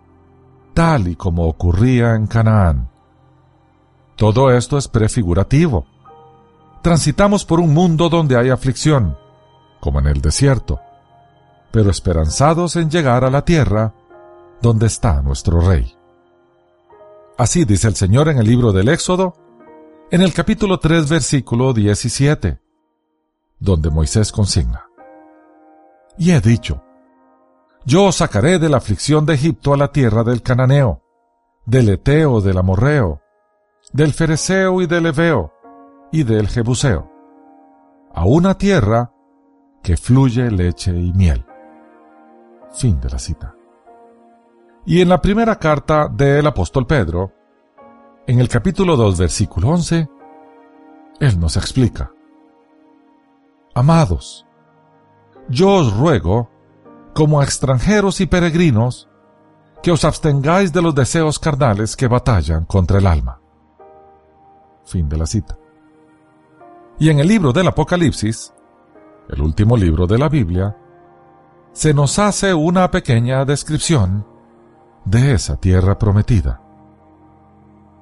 tal 0.75 1.09
y 1.09 1.17
como 1.17 1.47
ocurría 1.47 2.15
en 2.15 2.27
Canaán. 2.27 2.91
Todo 4.17 4.51
esto 4.51 4.79
es 4.79 4.89
prefigurativo 4.89 5.87
transitamos 6.87 7.45
por 7.45 7.59
un 7.59 7.75
mundo 7.75 8.09
donde 8.09 8.39
hay 8.39 8.51
aflicción, 8.51 9.19
como 9.81 9.99
en 9.99 10.07
el 10.07 10.21
desierto, 10.21 10.79
pero 11.73 11.91
esperanzados 11.91 12.77
en 12.77 12.89
llegar 12.89 13.25
a 13.25 13.31
la 13.31 13.45
tierra 13.45 13.93
donde 14.63 14.87
está 14.87 15.21
nuestro 15.21 15.61
Rey. 15.61 15.97
Así 17.37 17.65
dice 17.65 17.89
el 17.89 17.97
Señor 17.97 18.29
en 18.29 18.39
el 18.39 18.47
libro 18.47 18.71
del 18.71 18.89
Éxodo, 18.89 19.35
en 20.13 20.23
el 20.23 20.33
capítulo 20.33 20.79
3, 20.79 21.09
versículo 21.09 21.73
17, 21.73 22.61
donde 23.59 23.91
Moisés 23.91 24.31
consigna. 24.31 24.86
Y 26.19 26.33
he 26.33 26.41
dicho, 26.41 26.83
yo 27.85 28.05
os 28.07 28.17
sacaré 28.17 28.59
de 28.59 28.69
la 28.69 28.79
aflicción 28.79 29.27
de 29.27 29.35
Egipto 29.35 29.73
a 29.73 29.77
la 29.77 29.93
tierra 29.93 30.25
del 30.25 30.43
Cananeo, 30.43 31.03
del 31.67 31.89
Eteo, 31.89 32.41
del 32.41 32.59
Amorreo, 32.59 33.21
del 33.93 34.13
Fereceo 34.13 34.81
y 34.81 34.87
del 34.87 35.07
Eveo, 35.07 35.53
y 36.11 36.25
del 36.25 36.49
Jebuseo, 36.49 37.11
a 38.13 38.25
una 38.25 38.57
tierra 38.57 39.13
que 39.83 39.97
fluye 39.97 40.51
leche 40.51 40.91
y 40.91 41.13
miel. 41.13 41.45
Fin 42.73 43.01
de 43.01 43.11
la 43.11 43.19
cita. 43.19 43.55
Y 44.85 45.01
en 45.01 45.09
la 45.09 45.21
primera 45.21 45.59
carta 45.59 46.09
del 46.09 46.47
apóstol 46.47 46.87
Pedro, 46.87 47.33
en 48.27 48.41
el 48.41 48.49
capítulo 48.49 48.97
2, 48.97 49.19
versículo 49.19 49.69
11, 49.71 50.09
él 51.21 51.41
nos 51.41 51.57
explica. 51.57 52.13
Amados, 53.75 54.46
yo 55.49 55.71
os 55.75 55.97
ruego, 55.97 56.51
como 57.15 57.43
extranjeros 57.43 58.21
y 58.21 58.27
peregrinos, 58.27 59.09
que 59.83 59.93
os 59.93 60.05
abstengáis 60.05 60.73
de 60.73 60.83
los 60.83 60.95
deseos 60.95 61.39
carnales 61.39 61.97
que 61.97 62.09
batallan 62.09 62.65
contra 62.65 62.99
el 62.99 63.07
alma. 63.07 63.41
Fin 64.85 65.09
de 65.09 65.17
la 65.17 65.27
cita. 65.27 65.57
Y 66.99 67.11
en 67.11 67.21
el 67.21 67.29
libro 67.29 67.53
del 67.53 67.69
Apocalipsis, 67.69 68.53
el 69.29 69.43
último 69.43 69.77
libro 69.77 70.07
de 70.07 70.19
la 70.19 70.29
Biblia, 70.29 70.77
se 71.73 71.93
nos 71.93 72.19
hace 72.19 72.55
una 72.55 72.91
pequeña 72.91 73.45
descripción 73.45 74.27
de 75.05 75.35
esa 75.35 75.57
tierra 75.57 75.99
prometida. 75.99 76.61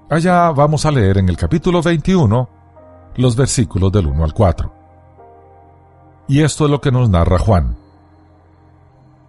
Allá 0.08 0.50
vamos 0.52 0.86
a 0.86 0.90
leer 0.90 1.18
en 1.18 1.28
el 1.28 1.36
capítulo 1.36 1.82
21 1.82 2.48
los 3.16 3.36
versículos 3.36 3.90
del 3.90 4.06
1 4.06 4.24
al 4.24 4.32
4. 4.32 4.83
Y 6.26 6.42
esto 6.42 6.64
es 6.64 6.70
lo 6.70 6.80
que 6.80 6.90
nos 6.90 7.10
narra 7.10 7.38
Juan. 7.38 7.76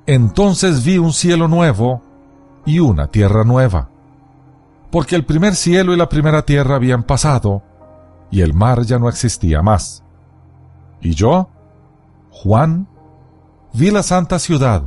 Entonces 0.05 0.83
vi 0.83 0.97
un 0.97 1.13
cielo 1.13 1.47
nuevo 1.47 2.01
y 2.65 2.79
una 2.79 3.07
tierra 3.07 3.43
nueva, 3.43 3.89
porque 4.91 5.15
el 5.15 5.25
primer 5.25 5.55
cielo 5.55 5.93
y 5.93 5.97
la 5.97 6.09
primera 6.09 6.43
tierra 6.43 6.75
habían 6.75 7.03
pasado, 7.03 7.63
y 8.31 8.41
el 8.41 8.53
mar 8.53 8.83
ya 8.83 8.99
no 8.99 9.09
existía 9.09 9.61
más. 9.61 10.03
Y 11.01 11.13
yo, 11.13 11.49
Juan, 12.31 12.87
vi 13.73 13.91
la 13.91 14.03
santa 14.03 14.39
ciudad, 14.39 14.83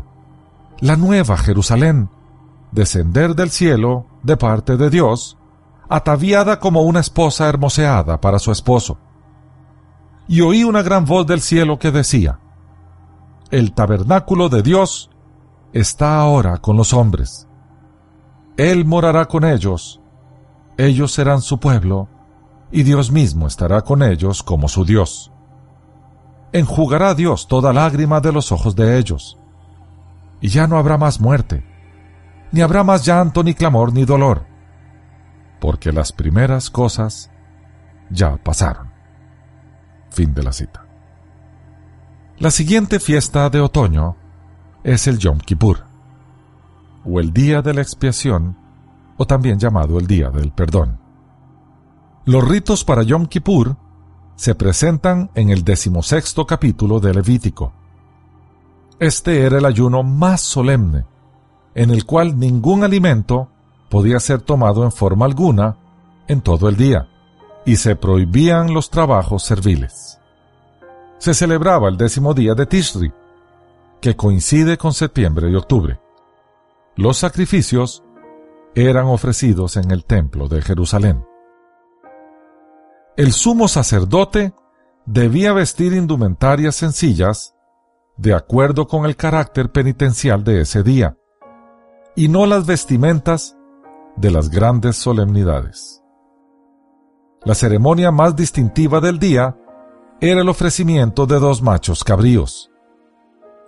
la 0.81 0.97
nueva 0.97 1.37
Jerusalén, 1.37 2.11
descender 2.73 3.35
del 3.35 3.51
cielo 3.51 4.07
de 4.23 4.37
parte 4.37 4.77
de 4.77 4.91
Dios, 4.91 5.37
ataviada 5.89 6.61
como 6.61 6.83
una 6.83 7.01
esposa 7.01 7.49
hermoseada 7.49 8.21
para 8.21 8.39
su 8.39 8.53
esposo. 8.53 8.99
Y 10.29 10.43
oí 10.43 10.63
una 10.63 10.83
gran 10.83 11.07
voz 11.07 11.27
del 11.27 11.41
cielo 11.41 11.79
que 11.79 11.91
decía, 11.91 12.39
El 13.51 13.73
tabernáculo 13.73 14.51
de 14.51 14.63
Dios 14.63 15.11
está 15.73 16.21
ahora 16.21 16.59
con 16.59 16.77
los 16.77 16.93
hombres. 16.93 17.49
Él 18.59 18.85
morará 18.85 19.27
con 19.27 19.45
ellos, 19.45 20.03
ellos 20.77 21.13
serán 21.13 21.41
su 21.41 21.59
pueblo, 21.59 22.09
y 22.71 22.83
Dios 22.83 23.11
mismo 23.11 23.47
estará 23.47 23.81
con 23.81 24.03
ellos 24.03 24.43
como 24.43 24.69
su 24.69 24.85
Dios. 24.85 25.33
Enjugará 26.53 27.15
Dios 27.15 27.49
toda 27.49 27.73
lágrima 27.73 28.21
de 28.21 28.33
los 28.33 28.53
ojos 28.53 28.77
de 28.77 28.99
ellos, 28.99 29.39
y 30.41 30.49
ya 30.49 30.67
no 30.67 30.77
habrá 30.77 30.99
más 30.99 31.21
muerte, 31.21 31.65
ni 32.53 32.61
habrá 32.61 32.85
más 32.85 33.05
llanto, 33.05 33.43
ni 33.43 33.55
clamor, 33.55 33.93
ni 33.93 34.05
dolor, 34.05 34.47
porque 35.61 35.91
las 35.93 36.13
primeras 36.13 36.69
cosas 36.69 37.31
ya 38.11 38.37
pasaron. 38.37 38.88
Fin 40.11 40.35
de 40.35 40.43
la 40.43 40.53
cita. 40.53 40.85
La 42.39 42.51
siguiente 42.51 43.01
fiesta 43.01 43.51
de 43.51 43.61
otoño 43.61 44.17
es 44.85 45.07
el 45.07 45.19
Yom 45.19 45.39
Kippur, 45.39 45.85
o 47.05 47.19
el 47.21 47.33
Día 47.33 47.63
de 47.63 47.75
la 47.75 47.83
Expiación, 47.83 48.57
o 49.17 49.27
también 49.27 49.59
llamado 49.59 49.99
el 49.99 50.07
Día 50.07 50.31
del 50.31 50.53
Perdón. 50.53 50.99
Los 52.25 52.47
ritos 52.47 52.85
para 52.85 53.03
Yom 53.03 53.27
Kippur 53.27 53.77
se 54.37 54.55
presentan 54.55 55.31
en 55.35 55.51
el 55.51 55.65
decimosexto 55.65 56.47
capítulo 56.47 57.01
de 57.01 57.13
Levítico. 57.13 57.73
Este 59.01 59.43
era 59.43 59.59
el 59.59 59.65
ayuno 59.65 60.05
más 60.05 60.41
solemne, 60.41 61.07
en 61.75 61.91
el 61.91 62.05
cual 62.07 62.39
ningún 62.39 62.85
alimento 62.85 63.49
podía 63.89 64.21
ser 64.21 64.43
tomado 64.43 64.85
en 64.85 64.93
forma 64.93 65.25
alguna 65.25 65.77
en 66.29 66.41
todo 66.41 66.69
el 66.69 66.77
día, 66.77 67.09
y 67.69 67.77
se 67.77 67.97
prohibían 67.97 68.73
los 68.73 68.89
trabajos 68.89 69.43
serviles. 69.43 70.19
Se 71.19 71.35
celebraba 71.35 71.91
el 71.91 71.99
décimo 71.99 72.33
día 72.33 72.55
de 72.55 72.65
Tishri, 72.65 73.13
que 74.01 74.17
coincide 74.17 74.79
con 74.79 74.95
septiembre 74.95 75.51
y 75.51 75.55
octubre. 75.55 76.01
Los 76.97 77.19
sacrificios 77.19 78.03
eran 78.75 79.05
ofrecidos 79.05 79.77
en 79.77 79.91
el 79.91 80.07
templo 80.07 80.49
de 80.49 80.63
Jerusalén. 80.63 81.27
El 83.19 83.33
sumo 83.33 83.69
sacerdote 83.69 84.55
debía 85.05 85.53
vestir 85.53 85.93
indumentarias 85.93 86.75
sencillas 86.75 87.55
de 88.17 88.33
acuerdo 88.33 88.87
con 88.87 89.05
el 89.05 89.15
carácter 89.15 89.71
penitencial 89.73 90.43
de 90.43 90.63
ese 90.63 90.83
día, 90.83 91.19
y 92.17 92.29
no 92.29 92.47
las 92.47 92.65
vestimentas 92.65 93.59
de 94.17 94.31
las 94.31 94.49
grandes 94.49 94.97
solemnidades. 94.97 95.98
La 97.49 97.55
ceremonia 97.55 98.11
más 98.11 98.37
distintiva 98.37 99.01
del 99.01 99.19
día 99.19 99.57
era 100.21 100.43
el 100.43 100.51
ofrecimiento 100.51 101.25
de 101.25 101.39
dos 101.39 101.63
machos 101.63 102.05
cabríos. 102.05 102.71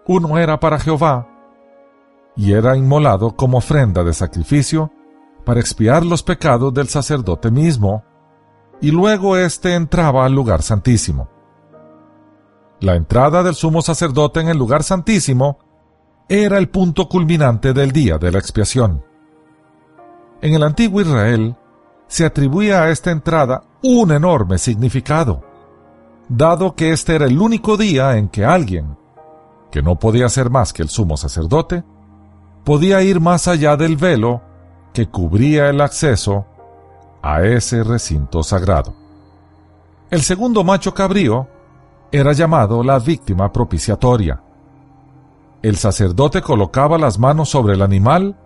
Uno 0.07 0.37
era 0.37 0.61
para 0.61 0.79
Jehová 0.79 1.27
y 2.37 2.53
era 2.53 2.77
inmolado 2.77 3.37
como 3.37 3.57
ofrenda 3.57 4.05
de 4.05 4.13
sacrificio 4.13 4.93
para 5.47 5.61
expiar 5.61 6.05
los 6.05 6.23
pecados 6.23 6.75
del 6.75 6.89
sacerdote 6.89 7.51
mismo, 7.51 8.05
y 8.83 8.91
luego 8.91 9.39
éste 9.39 9.75
entraba 9.75 10.27
al 10.27 10.35
lugar 10.35 10.61
santísimo. 10.61 11.31
La 12.81 12.97
entrada 12.97 13.43
del 13.43 13.55
sumo 13.55 13.81
sacerdote 13.81 14.41
en 14.41 14.51
el 14.51 14.59
lugar 14.59 14.83
santísimo 14.83 15.59
era 16.29 16.59
el 16.59 16.69
punto 16.69 17.09
culminante 17.09 17.73
del 17.73 17.93
día 17.93 18.19
de 18.19 18.31
la 18.31 18.41
expiación. 18.41 19.03
En 20.43 20.53
el 20.53 20.65
antiguo 20.65 21.01
Israel 21.01 21.57
se 22.09 22.27
atribuía 22.27 22.83
a 22.83 22.91
esta 22.91 23.11
entrada 23.11 23.63
un 23.83 24.13
enorme 24.13 24.59
significado, 24.59 25.43
dado 26.29 26.75
que 26.75 26.93
este 26.93 27.15
era 27.15 27.27
el 27.27 27.41
único 27.41 27.77
día 27.77 28.17
en 28.17 28.29
que 28.29 28.45
alguien, 28.45 28.97
que 29.71 29.83
no 29.83 29.99
podía 29.99 30.29
ser 30.29 30.51
más 30.51 30.73
que 30.73 30.83
el 30.83 30.89
sumo 30.89 31.17
sacerdote, 31.17 31.83
podía 32.65 33.03
ir 33.03 33.21
más 33.21 33.49
allá 33.49 33.77
del 33.77 33.97
velo 33.97 34.43
que 34.93 35.09
cubría 35.09 35.71
el 35.71 35.81
acceso 35.81 36.45
a 37.23 37.43
ese 37.43 37.83
recinto 37.83 38.43
sagrado. 38.43 38.95
El 40.11 40.23
segundo 40.23 40.65
macho 40.65 40.93
cabrío 40.93 41.47
era 42.13 42.33
llamado 42.33 42.83
la 42.83 42.99
víctima 42.99 43.53
propiciatoria. 43.53 44.43
El 45.63 45.77
sacerdote 45.77 46.43
colocaba 46.43 46.99
las 46.99 47.19
manos 47.19 47.51
sobre 47.51 47.75
el 47.75 47.83
animal 47.83 48.37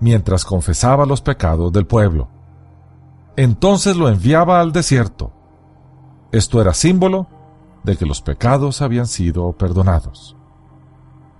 mientras 0.00 0.44
confesaba 0.44 1.06
los 1.06 1.20
pecados 1.20 1.72
del 1.72 1.86
pueblo. 1.86 2.28
Entonces 3.36 3.96
lo 3.96 4.08
enviaba 4.08 4.60
al 4.60 4.72
desierto. 4.72 5.32
Esto 6.30 6.60
era 6.60 6.74
símbolo 6.74 7.28
de 7.82 7.96
que 7.96 8.06
los 8.06 8.22
pecados 8.22 8.82
habían 8.82 9.06
sido 9.06 9.52
perdonados. 9.52 10.36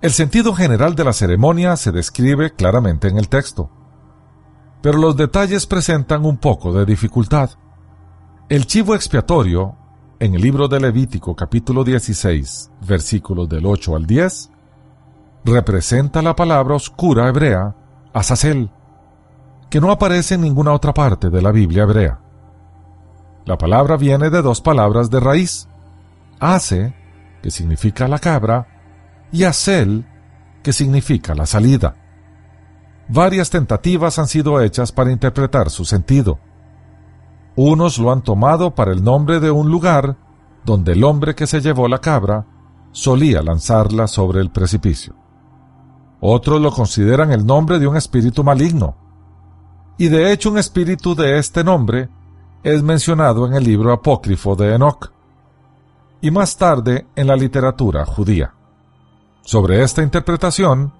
El 0.01 0.11
sentido 0.11 0.53
general 0.53 0.95
de 0.95 1.03
la 1.03 1.13
ceremonia 1.13 1.75
se 1.77 1.91
describe 1.91 2.53
claramente 2.53 3.07
en 3.07 3.17
el 3.17 3.27
texto, 3.27 3.69
pero 4.81 4.99
los 4.99 5.17
detalles 5.17 5.65
presentan 5.65 6.25
un 6.25 6.37
poco 6.37 6.71
de 6.73 6.85
dificultad. 6.85 7.49
El 8.49 8.67
chivo 8.67 8.93
expiatorio, 8.93 9.75
en 10.19 10.35
el 10.35 10.41
libro 10.41 10.67
de 10.67 10.79
Levítico 10.79 11.35
capítulo 11.35 11.83
16, 11.83 12.71
versículos 12.87 13.49
del 13.49 13.65
8 13.65 13.95
al 13.95 14.05
10, 14.05 14.51
representa 15.45 16.21
la 16.21 16.35
palabra 16.35 16.75
oscura 16.75 17.27
hebrea 17.27 17.75
Azazel, 18.13 18.69
que 19.69 19.81
no 19.81 19.91
aparece 19.91 20.35
en 20.35 20.41
ninguna 20.41 20.73
otra 20.73 20.93
parte 20.93 21.29
de 21.29 21.41
la 21.41 21.51
Biblia 21.51 21.83
hebrea. 21.83 22.19
La 23.45 23.57
palabra 23.57 23.97
viene 23.97 24.29
de 24.29 24.41
dos 24.41 24.61
palabras 24.61 25.09
de 25.09 25.19
raíz, 25.19 25.67
Ase, 26.39 26.93
que 27.41 27.51
significa 27.51 28.07
la 28.07 28.19
cabra, 28.19 28.67
y 29.31 29.43
Azel, 29.43 30.05
que 30.63 30.73
significa 30.73 31.35
la 31.35 31.45
salida. 31.45 31.95
Varias 33.07 33.51
tentativas 33.51 34.17
han 34.17 34.27
sido 34.27 34.61
hechas 34.61 34.91
para 34.91 35.11
interpretar 35.11 35.69
su 35.69 35.85
sentido. 35.85 36.39
Unos 37.55 37.99
lo 37.99 38.11
han 38.11 38.23
tomado 38.23 38.73
para 38.73 38.91
el 38.91 39.03
nombre 39.03 39.39
de 39.39 39.51
un 39.51 39.69
lugar 39.69 40.17
donde 40.65 40.93
el 40.93 41.03
hombre 41.03 41.35
que 41.35 41.45
se 41.45 41.61
llevó 41.61 41.87
la 41.87 41.99
cabra 41.99 42.45
solía 42.91 43.43
lanzarla 43.43 44.07
sobre 44.07 44.41
el 44.41 44.49
precipicio. 44.49 45.13
Otros 46.19 46.59
lo 46.59 46.71
consideran 46.71 47.31
el 47.31 47.45
nombre 47.45 47.77
de 47.77 47.87
un 47.87 47.95
espíritu 47.95 48.43
maligno. 48.43 48.95
Y 49.97 50.09
de 50.09 50.31
hecho 50.31 50.49
un 50.49 50.57
espíritu 50.57 51.15
de 51.15 51.37
este 51.37 51.63
nombre 51.63 52.09
es 52.63 52.83
mencionado 52.83 53.45
en 53.45 53.53
el 53.53 53.63
libro 53.63 53.93
apócrifo 53.93 54.55
de 54.55 54.75
Enoch 54.75 55.11
y 56.21 56.31
más 56.31 56.57
tarde 56.57 57.05
en 57.15 57.27
la 57.27 57.35
literatura 57.35 58.05
judía. 58.05 58.53
Sobre 59.41 59.83
esta 59.83 60.01
interpretación, 60.01 60.91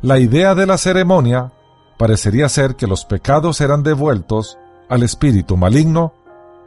la 0.00 0.18
idea 0.18 0.54
de 0.54 0.66
la 0.66 0.78
ceremonia 0.78 1.52
parecería 1.98 2.48
ser 2.48 2.76
que 2.76 2.86
los 2.86 3.04
pecados 3.04 3.60
eran 3.60 3.82
devueltos 3.82 4.58
al 4.88 5.02
espíritu 5.02 5.56
maligno 5.56 6.14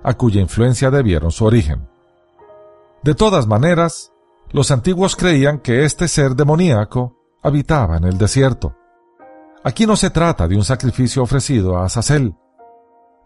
a 0.03 0.13
cuya 0.13 0.41
influencia 0.41 0.91
debieron 0.91 1.32
su 1.32 1.45
origen. 1.45 1.88
De 3.03 3.15
todas 3.15 3.47
maneras, 3.47 4.12
los 4.51 4.71
antiguos 4.71 5.15
creían 5.15 5.60
que 5.60 5.84
este 5.86 6.08
ser 6.08 6.36
demoníaco 6.36 7.15
habitaba 7.41 7.97
en 7.97 8.06
el 8.06 8.17
desierto. 8.17 8.75
Aquí 9.63 9.86
no 9.86 9.96
se 9.96 10.10
trata 10.10 10.48
de 10.48 10.56
un 10.56 10.63
sacrificio 10.63 11.24
ofrecido 11.24 11.78
a 11.78 11.86
Azazel, 11.86 12.36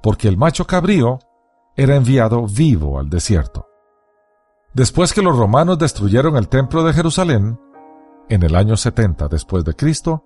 porque 0.01 0.27
el 0.27 0.37
macho 0.37 0.65
cabrío 0.65 1.19
era 1.75 1.95
enviado 1.95 2.45
vivo 2.47 2.99
al 2.99 3.09
desierto. 3.09 3.67
Después 4.73 5.13
que 5.13 5.21
los 5.21 5.37
romanos 5.37 5.77
destruyeron 5.77 6.37
el 6.37 6.47
templo 6.47 6.83
de 6.83 6.93
Jerusalén, 6.93 7.59
en 8.29 8.43
el 8.43 8.55
año 8.55 8.77
70 8.77 9.27
después 9.27 9.65
de 9.65 9.75
Cristo, 9.75 10.23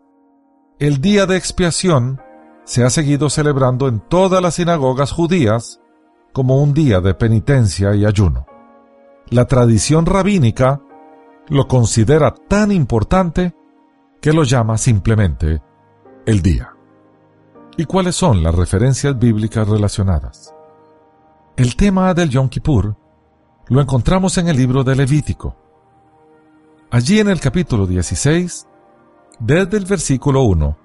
el 0.80 1.02
día 1.02 1.26
de 1.26 1.38
expiación 1.38 2.22
se 2.64 2.84
ha 2.84 2.90
seguido 2.90 3.30
celebrando 3.30 3.88
en 3.88 4.00
todas 4.00 4.42
las 4.42 4.56
sinagogas 4.56 5.12
judías 5.12 5.82
como 6.34 6.62
un 6.62 6.74
día 6.74 7.02
de 7.02 7.14
penitencia 7.14 7.96
y 7.96 8.06
ayuno. 8.06 8.46
La 9.30 9.46
tradición 9.46 10.06
rabínica 10.06 10.82
lo 11.48 11.68
considera 11.68 12.34
tan 12.34 12.72
importante 12.72 13.56
que 14.22 14.34
lo 14.34 14.44
llama 14.44 14.78
simplemente 14.78 15.62
el 16.26 16.42
día. 16.42 16.74
¿Y 17.78 17.86
cuáles 17.86 18.16
son 18.16 18.42
las 18.42 18.56
referencias 18.56 19.18
bíblicas 19.18 19.68
relacionadas? 19.68 20.54
El 21.56 21.76
tema 21.76 22.14
del 22.14 22.30
Yom 22.30 22.50
Kippur 22.50 22.96
lo 23.68 23.82
encontramos 23.82 24.38
en 24.38 24.48
el 24.48 24.58
libro 24.58 24.84
de 24.84 24.96
Levítico. 24.96 25.56
Allí 26.92 27.20
en 27.20 27.30
el 27.30 27.40
capítulo 27.40 27.86
16, 27.86 28.68
desde 29.40 29.78
el 29.78 29.86
versículo 29.86 30.44
1 30.44 30.78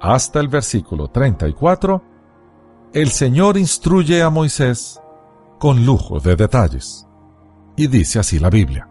hasta 0.00 0.40
el 0.40 0.48
versículo 0.48 1.08
34, 1.08 2.02
el 2.92 3.10
Señor 3.10 3.56
instruye 3.56 4.22
a 4.22 4.30
Moisés 4.30 5.00
con 5.58 5.84
lujo 5.86 6.20
de 6.20 6.36
detalles. 6.36 7.06
Y 7.76 7.86
dice 7.86 8.18
así 8.18 8.38
la 8.38 8.50
Biblia. 8.50 8.88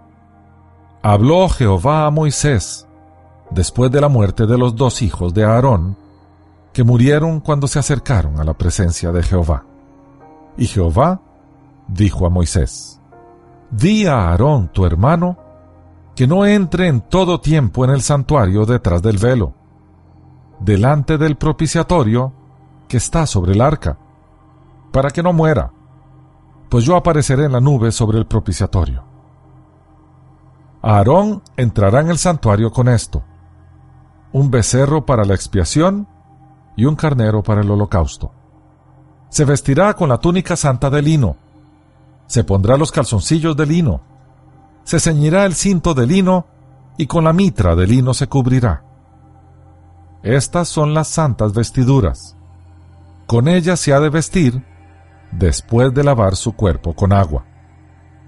Habló 1.04 1.48
Jehová 1.50 2.06
a 2.06 2.12
Moisés 2.12 2.88
después 3.52 3.92
de 3.92 4.02
la 4.02 4.10
muerte 4.10 4.48
de 4.48 4.58
los 4.58 4.76
dos 4.76 5.02
hijos 5.02 5.34
de 5.34 5.44
Aarón, 5.44 5.98
que 6.74 6.84
murieron 6.84 7.42
cuando 7.42 7.68
se 7.68 7.80
acercaron 7.80 8.40
a 8.40 8.44
la 8.44 8.54
presencia 8.54 9.12
de 9.12 9.24
Jehová. 9.24 9.66
Y 10.58 10.66
Jehová 10.66 11.22
dijo 11.88 12.26
a 12.26 12.30
Moisés, 12.30 13.00
Di 13.70 14.06
a 14.06 14.30
Aarón 14.30 14.70
tu 14.70 14.86
hermano 14.86 15.38
que 16.16 16.28
no 16.28 16.46
entre 16.46 16.88
en 16.88 17.02
todo 17.02 17.40
tiempo 17.40 17.86
en 17.86 17.92
el 17.92 18.02
santuario 18.02 18.66
detrás 18.66 19.02
del 19.02 19.18
velo, 19.18 19.54
delante 20.60 21.18
del 21.18 21.38
propiciatorio 21.38 22.34
que 22.88 22.98
está 22.98 23.26
sobre 23.26 23.54
el 23.54 23.62
arca, 23.62 23.98
para 24.92 25.10
que 25.10 25.24
no 25.24 25.32
muera, 25.32 25.72
pues 26.70 26.86
yo 26.86 26.96
apareceré 26.96 27.46
en 27.46 27.54
la 27.54 27.62
nube 27.62 27.92
sobre 27.92 28.18
el 28.18 28.26
propiciatorio. 28.26 29.04
Aarón 30.82 31.42
entrará 31.56 32.02
en 32.02 32.10
el 32.10 32.18
santuario 32.18 32.72
con 32.72 32.90
esto, 32.90 33.24
un 34.34 34.50
becerro 34.52 35.06
para 35.06 35.26
la 35.26 35.34
expiación 35.34 36.08
y 36.76 36.86
un 36.86 36.96
carnero 36.96 37.44
para 37.44 37.62
el 37.62 37.70
holocausto. 37.70 38.32
Se 39.30 39.46
vestirá 39.46 39.94
con 39.94 40.10
la 40.10 40.18
túnica 40.18 40.56
santa 40.56 40.90
de 40.90 41.02
lino, 41.02 41.38
se 42.28 42.44
pondrá 42.44 42.78
los 42.78 42.92
calzoncillos 42.92 43.56
de 43.58 43.66
lino, 43.66 44.02
se 44.84 45.00
ceñirá 45.00 45.46
el 45.46 45.54
cinto 45.54 45.94
de 45.94 46.08
lino 46.08 46.46
y 46.98 47.08
con 47.08 47.24
la 47.24 47.34
mitra 47.34 47.76
de 47.76 47.88
lino 47.88 48.14
se 48.14 48.28
cubrirá. 48.28 48.84
Estas 50.24 50.68
son 50.68 50.94
las 50.94 51.08
santas 51.08 51.54
vestiduras. 51.54 52.36
Con 53.26 53.48
ellas 53.48 53.80
se 53.80 53.94
ha 53.94 54.00
de 54.00 54.10
vestir 54.10 54.64
después 55.32 55.94
de 55.94 56.04
lavar 56.04 56.36
su 56.36 56.54
cuerpo 56.54 56.94
con 56.94 57.14
agua. 57.14 57.46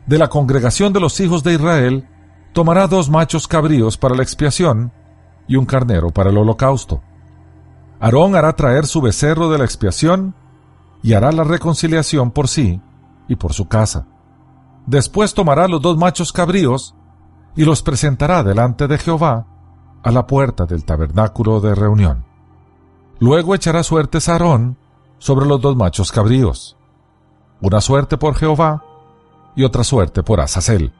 De 0.05 0.17
la 0.17 0.29
congregación 0.29 0.91
de 0.91 0.99
los 0.99 1.19
hijos 1.19 1.43
de 1.43 1.53
Israel 1.53 2.07
tomará 2.53 2.87
dos 2.87 3.09
machos 3.09 3.47
cabríos 3.47 3.97
para 3.97 4.15
la 4.15 4.23
expiación 4.23 4.91
y 5.47 5.55
un 5.55 5.65
carnero 5.65 6.09
para 6.09 6.29
el 6.29 6.37
holocausto. 6.37 7.01
Aarón 7.99 8.35
hará 8.35 8.53
traer 8.55 8.85
su 8.85 9.01
becerro 9.01 9.49
de 9.49 9.57
la 9.57 9.65
expiación 9.65 10.35
y 11.01 11.13
hará 11.13 11.31
la 11.31 11.43
reconciliación 11.43 12.31
por 12.31 12.47
sí 12.47 12.81
y 13.27 13.35
por 13.35 13.53
su 13.53 13.67
casa. 13.67 14.07
Después 14.85 15.33
tomará 15.33 15.67
los 15.67 15.81
dos 15.81 15.97
machos 15.97 16.33
cabríos 16.33 16.95
y 17.55 17.65
los 17.65 17.81
presentará 17.81 18.43
delante 18.43 18.87
de 18.87 18.97
Jehová 18.97 19.47
a 20.03 20.11
la 20.11 20.27
puerta 20.27 20.65
del 20.65 20.83
tabernáculo 20.83 21.61
de 21.61 21.75
reunión. 21.75 22.25
Luego 23.19 23.55
echará 23.55 23.83
suertes 23.83 24.27
a 24.27 24.33
Aarón 24.33 24.77
sobre 25.17 25.45
los 25.45 25.61
dos 25.61 25.77
machos 25.77 26.11
cabríos, 26.11 26.77
una 27.61 27.79
suerte 27.79 28.17
por 28.17 28.35
Jehová 28.35 28.83
y 29.55 29.63
otra 29.63 29.85
suerte 29.85 30.23
por 30.23 30.41
Azazel. 30.41 30.93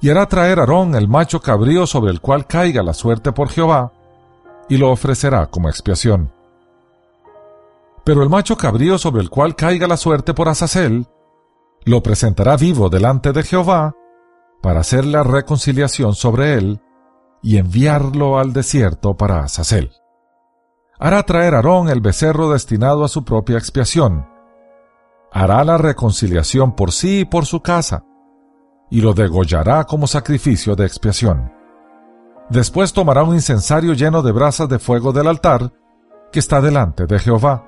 Y 0.00 0.10
hará 0.10 0.26
traer 0.26 0.60
Aarón 0.60 0.94
el 0.94 1.08
macho 1.08 1.40
cabrío 1.40 1.86
sobre 1.86 2.10
el 2.10 2.20
cual 2.20 2.46
caiga 2.46 2.82
la 2.82 2.92
suerte 2.92 3.32
por 3.32 3.48
Jehová, 3.48 3.92
y 4.68 4.76
lo 4.76 4.90
ofrecerá 4.90 5.46
como 5.46 5.68
expiación. 5.68 6.32
Pero 8.04 8.22
el 8.22 8.28
macho 8.28 8.56
cabrío 8.56 8.98
sobre 8.98 9.22
el 9.22 9.30
cual 9.30 9.56
caiga 9.56 9.86
la 9.86 9.96
suerte 9.96 10.34
por 10.34 10.48
Azazel, 10.48 11.06
lo 11.84 12.02
presentará 12.02 12.56
vivo 12.56 12.88
delante 12.88 13.32
de 13.32 13.42
Jehová, 13.42 13.94
para 14.60 14.80
hacer 14.80 15.04
la 15.04 15.22
reconciliación 15.22 16.14
sobre 16.14 16.54
él, 16.54 16.80
y 17.42 17.58
enviarlo 17.58 18.38
al 18.38 18.52
desierto 18.52 19.16
para 19.16 19.40
Azazel. 19.40 19.92
Hará 20.98 21.22
traer 21.24 21.54
Aarón 21.54 21.88
el 21.88 22.00
becerro 22.00 22.50
destinado 22.50 23.04
a 23.04 23.08
su 23.08 23.24
propia 23.24 23.58
expiación. 23.58 24.26
Hará 25.30 25.62
la 25.64 25.78
reconciliación 25.78 26.74
por 26.74 26.92
sí 26.92 27.20
y 27.20 27.24
por 27.24 27.46
su 27.46 27.60
casa, 27.60 28.04
y 28.90 29.00
lo 29.00 29.12
degollará 29.12 29.84
como 29.84 30.06
sacrificio 30.06 30.76
de 30.76 30.86
expiación. 30.86 31.52
Después 32.48 32.92
tomará 32.92 33.24
un 33.24 33.34
incensario 33.34 33.94
lleno 33.94 34.22
de 34.22 34.32
brasas 34.32 34.68
de 34.68 34.78
fuego 34.78 35.12
del 35.12 35.26
altar 35.26 35.72
que 36.30 36.38
está 36.38 36.60
delante 36.60 37.06
de 37.06 37.18
Jehová 37.18 37.64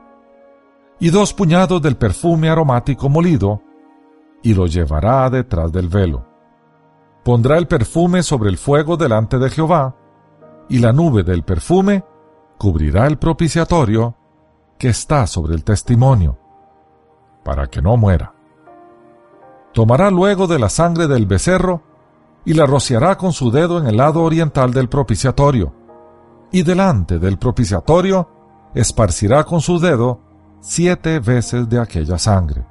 y 1.01 1.11
dos 1.11 1.33
puñados 1.33 1.81
del 1.81 1.97
perfume 1.97 2.51
aromático 2.51 3.09
molido, 3.09 3.63
y 4.43 4.55
lo 4.55 4.67
llevará 4.67 5.31
detrás 5.31 5.71
del 5.73 5.89
velo. 5.89 6.27
Pondrá 7.25 7.59
el 7.59 7.67
perfume 7.67 8.23
sobre 8.23 8.51
el 8.51 8.59
fuego 8.59 8.97
delante 8.97 9.39
de 9.39 9.51
Jehová, 9.51 9.95
y 10.69 10.79
la 10.79 10.93
nube 10.93 11.23
del 11.23 11.43
perfume 11.43 12.05
cubrirá 12.59 13.07
el 13.07 13.19
propiciatorio 13.19 14.17
que 14.79 14.89
está 14.89 15.27
sobre 15.27 15.55
el 15.55 15.65
testimonio, 15.65 16.39
para 17.45 17.67
que 17.69 17.81
no 17.81 17.97
muera. 17.97 18.35
Tomará 19.73 20.11
luego 20.11 20.47
de 20.47 20.59
la 20.59 20.69
sangre 20.69 21.07
del 21.07 21.27
becerro 21.27 21.83
y 22.45 22.55
la 22.55 22.67
rociará 22.67 23.17
con 23.17 23.33
su 23.33 23.51
dedo 23.51 23.79
en 23.79 23.87
el 23.87 23.97
lado 23.97 24.23
oriental 24.23 24.73
del 24.73 24.89
propiciatorio, 24.89 25.75
y 26.51 26.63
delante 26.63 27.19
del 27.19 27.39
propiciatorio 27.39 28.29
esparcirá 28.75 29.45
con 29.45 29.61
su 29.61 29.79
dedo 29.79 30.21
siete 30.61 31.21
veces 31.21 31.69
de 31.69 31.81
aquella 31.81 32.19
sangre. 32.19 32.65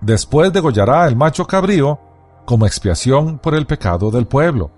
Después 0.00 0.52
degollará 0.52 1.06
el 1.06 1.16
macho 1.16 1.46
cabrío 1.46 1.98
como 2.44 2.66
expiación 2.66 3.38
por 3.38 3.54
el 3.54 3.66
pecado 3.66 4.10
del 4.10 4.26
pueblo. 4.26 4.70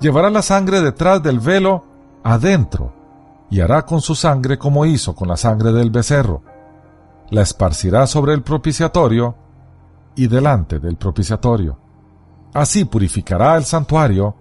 Llevará 0.00 0.30
la 0.30 0.42
sangre 0.42 0.80
detrás 0.80 1.22
del 1.22 1.38
velo 1.38 1.84
adentro 2.22 2.92
y 3.50 3.60
hará 3.60 3.86
con 3.86 4.00
su 4.00 4.14
sangre 4.14 4.58
como 4.58 4.84
hizo 4.84 5.14
con 5.14 5.28
la 5.28 5.36
sangre 5.36 5.72
del 5.72 5.90
becerro. 5.90 6.42
La 7.30 7.42
esparcirá 7.42 8.06
sobre 8.06 8.34
el 8.34 8.42
propiciatorio 8.42 9.36
y 10.20 10.26
delante 10.26 10.78
del 10.78 10.96
propiciatorio. 10.96 11.78
Así 12.52 12.84
purificará 12.84 13.56
el 13.56 13.64
santuario 13.64 14.34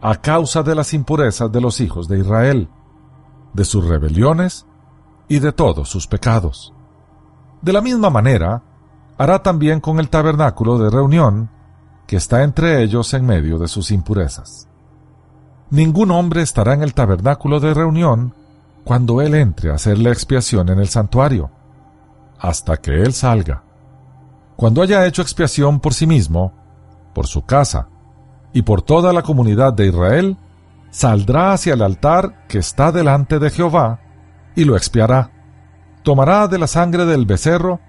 a 0.00 0.16
causa 0.16 0.62
de 0.62 0.74
las 0.74 0.94
impurezas 0.94 1.52
de 1.52 1.60
los 1.60 1.78
hijos 1.82 2.08
de 2.08 2.20
Israel, 2.20 2.70
de 3.52 3.64
sus 3.66 3.86
rebeliones 3.86 4.64
y 5.28 5.38
de 5.38 5.52
todos 5.52 5.90
sus 5.90 6.06
pecados. 6.06 6.72
De 7.60 7.70
la 7.70 7.82
misma 7.82 8.08
manera, 8.08 8.62
hará 9.18 9.42
también 9.42 9.80
con 9.80 10.00
el 10.00 10.08
tabernáculo 10.08 10.78
de 10.78 10.88
reunión, 10.88 11.50
que 12.06 12.16
está 12.16 12.42
entre 12.42 12.82
ellos 12.82 13.12
en 13.12 13.26
medio 13.26 13.58
de 13.58 13.68
sus 13.68 13.90
impurezas. 13.90 14.68
Ningún 15.68 16.12
hombre 16.12 16.40
estará 16.40 16.72
en 16.72 16.82
el 16.82 16.94
tabernáculo 16.94 17.60
de 17.60 17.74
reunión 17.74 18.34
cuando 18.84 19.20
él 19.20 19.34
entre 19.34 19.70
a 19.70 19.74
hacer 19.74 19.98
la 19.98 20.12
expiación 20.12 20.70
en 20.70 20.78
el 20.78 20.88
santuario, 20.88 21.50
hasta 22.38 22.78
que 22.78 23.02
él 23.02 23.12
salga. 23.12 23.64
Cuando 24.60 24.82
haya 24.82 25.06
hecho 25.06 25.22
expiación 25.22 25.80
por 25.80 25.94
sí 25.94 26.06
mismo, 26.06 26.52
por 27.14 27.26
su 27.26 27.46
casa 27.46 27.88
y 28.52 28.60
por 28.60 28.82
toda 28.82 29.14
la 29.14 29.22
comunidad 29.22 29.72
de 29.72 29.86
Israel, 29.86 30.36
saldrá 30.90 31.54
hacia 31.54 31.72
el 31.72 31.80
altar 31.80 32.46
que 32.46 32.58
está 32.58 32.92
delante 32.92 33.38
de 33.38 33.48
Jehová 33.48 34.00
y 34.54 34.64
lo 34.66 34.76
expiará. 34.76 35.30
Tomará 36.02 36.46
de 36.46 36.58
la 36.58 36.66
sangre 36.66 37.06
del 37.06 37.24
becerro 37.24 37.80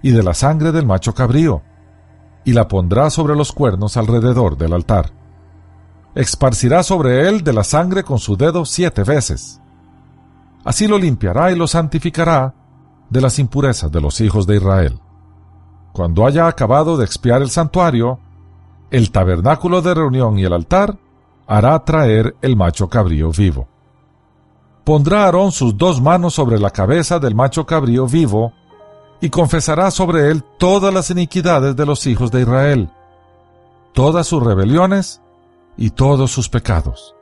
y 0.00 0.12
de 0.12 0.22
la 0.22 0.32
sangre 0.32 0.72
del 0.72 0.86
macho 0.86 1.12
cabrío, 1.12 1.60
y 2.42 2.54
la 2.54 2.68
pondrá 2.68 3.10
sobre 3.10 3.36
los 3.36 3.52
cuernos 3.52 3.98
alrededor 3.98 4.56
del 4.56 4.72
altar. 4.72 5.10
Esparcirá 6.14 6.82
sobre 6.84 7.28
él 7.28 7.44
de 7.44 7.52
la 7.52 7.64
sangre 7.64 8.02
con 8.02 8.18
su 8.18 8.38
dedo 8.38 8.64
siete 8.64 9.02
veces. 9.02 9.60
Así 10.64 10.88
lo 10.88 10.96
limpiará 10.96 11.52
y 11.52 11.54
lo 11.54 11.66
santificará 11.66 12.54
de 13.10 13.20
las 13.20 13.38
impurezas 13.38 13.92
de 13.92 14.00
los 14.00 14.22
hijos 14.22 14.46
de 14.46 14.56
Israel. 14.56 15.03
Cuando 15.94 16.26
haya 16.26 16.48
acabado 16.48 16.96
de 16.96 17.04
expiar 17.04 17.40
el 17.40 17.50
santuario, 17.50 18.18
el 18.90 19.12
tabernáculo 19.12 19.80
de 19.80 19.94
reunión 19.94 20.36
y 20.36 20.44
el 20.44 20.52
altar, 20.52 20.98
hará 21.46 21.84
traer 21.84 22.34
el 22.42 22.56
macho 22.56 22.88
cabrío 22.88 23.30
vivo. 23.30 23.68
Pondrá 24.82 25.26
Aarón 25.26 25.52
sus 25.52 25.78
dos 25.78 26.02
manos 26.02 26.34
sobre 26.34 26.58
la 26.58 26.70
cabeza 26.70 27.20
del 27.20 27.36
macho 27.36 27.64
cabrío 27.64 28.08
vivo, 28.08 28.52
y 29.20 29.30
confesará 29.30 29.92
sobre 29.92 30.32
él 30.32 30.42
todas 30.58 30.92
las 30.92 31.10
iniquidades 31.10 31.76
de 31.76 31.86
los 31.86 32.08
hijos 32.08 32.32
de 32.32 32.40
Israel, 32.40 32.90
todas 33.92 34.26
sus 34.26 34.42
rebeliones 34.42 35.22
y 35.76 35.90
todos 35.90 36.32
sus 36.32 36.48
pecados. 36.48 37.14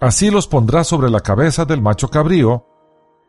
Así 0.00 0.32
los 0.32 0.48
pondrá 0.48 0.82
sobre 0.82 1.08
la 1.08 1.20
cabeza 1.20 1.64
del 1.64 1.80
macho 1.80 2.08
cabrío, 2.08 2.66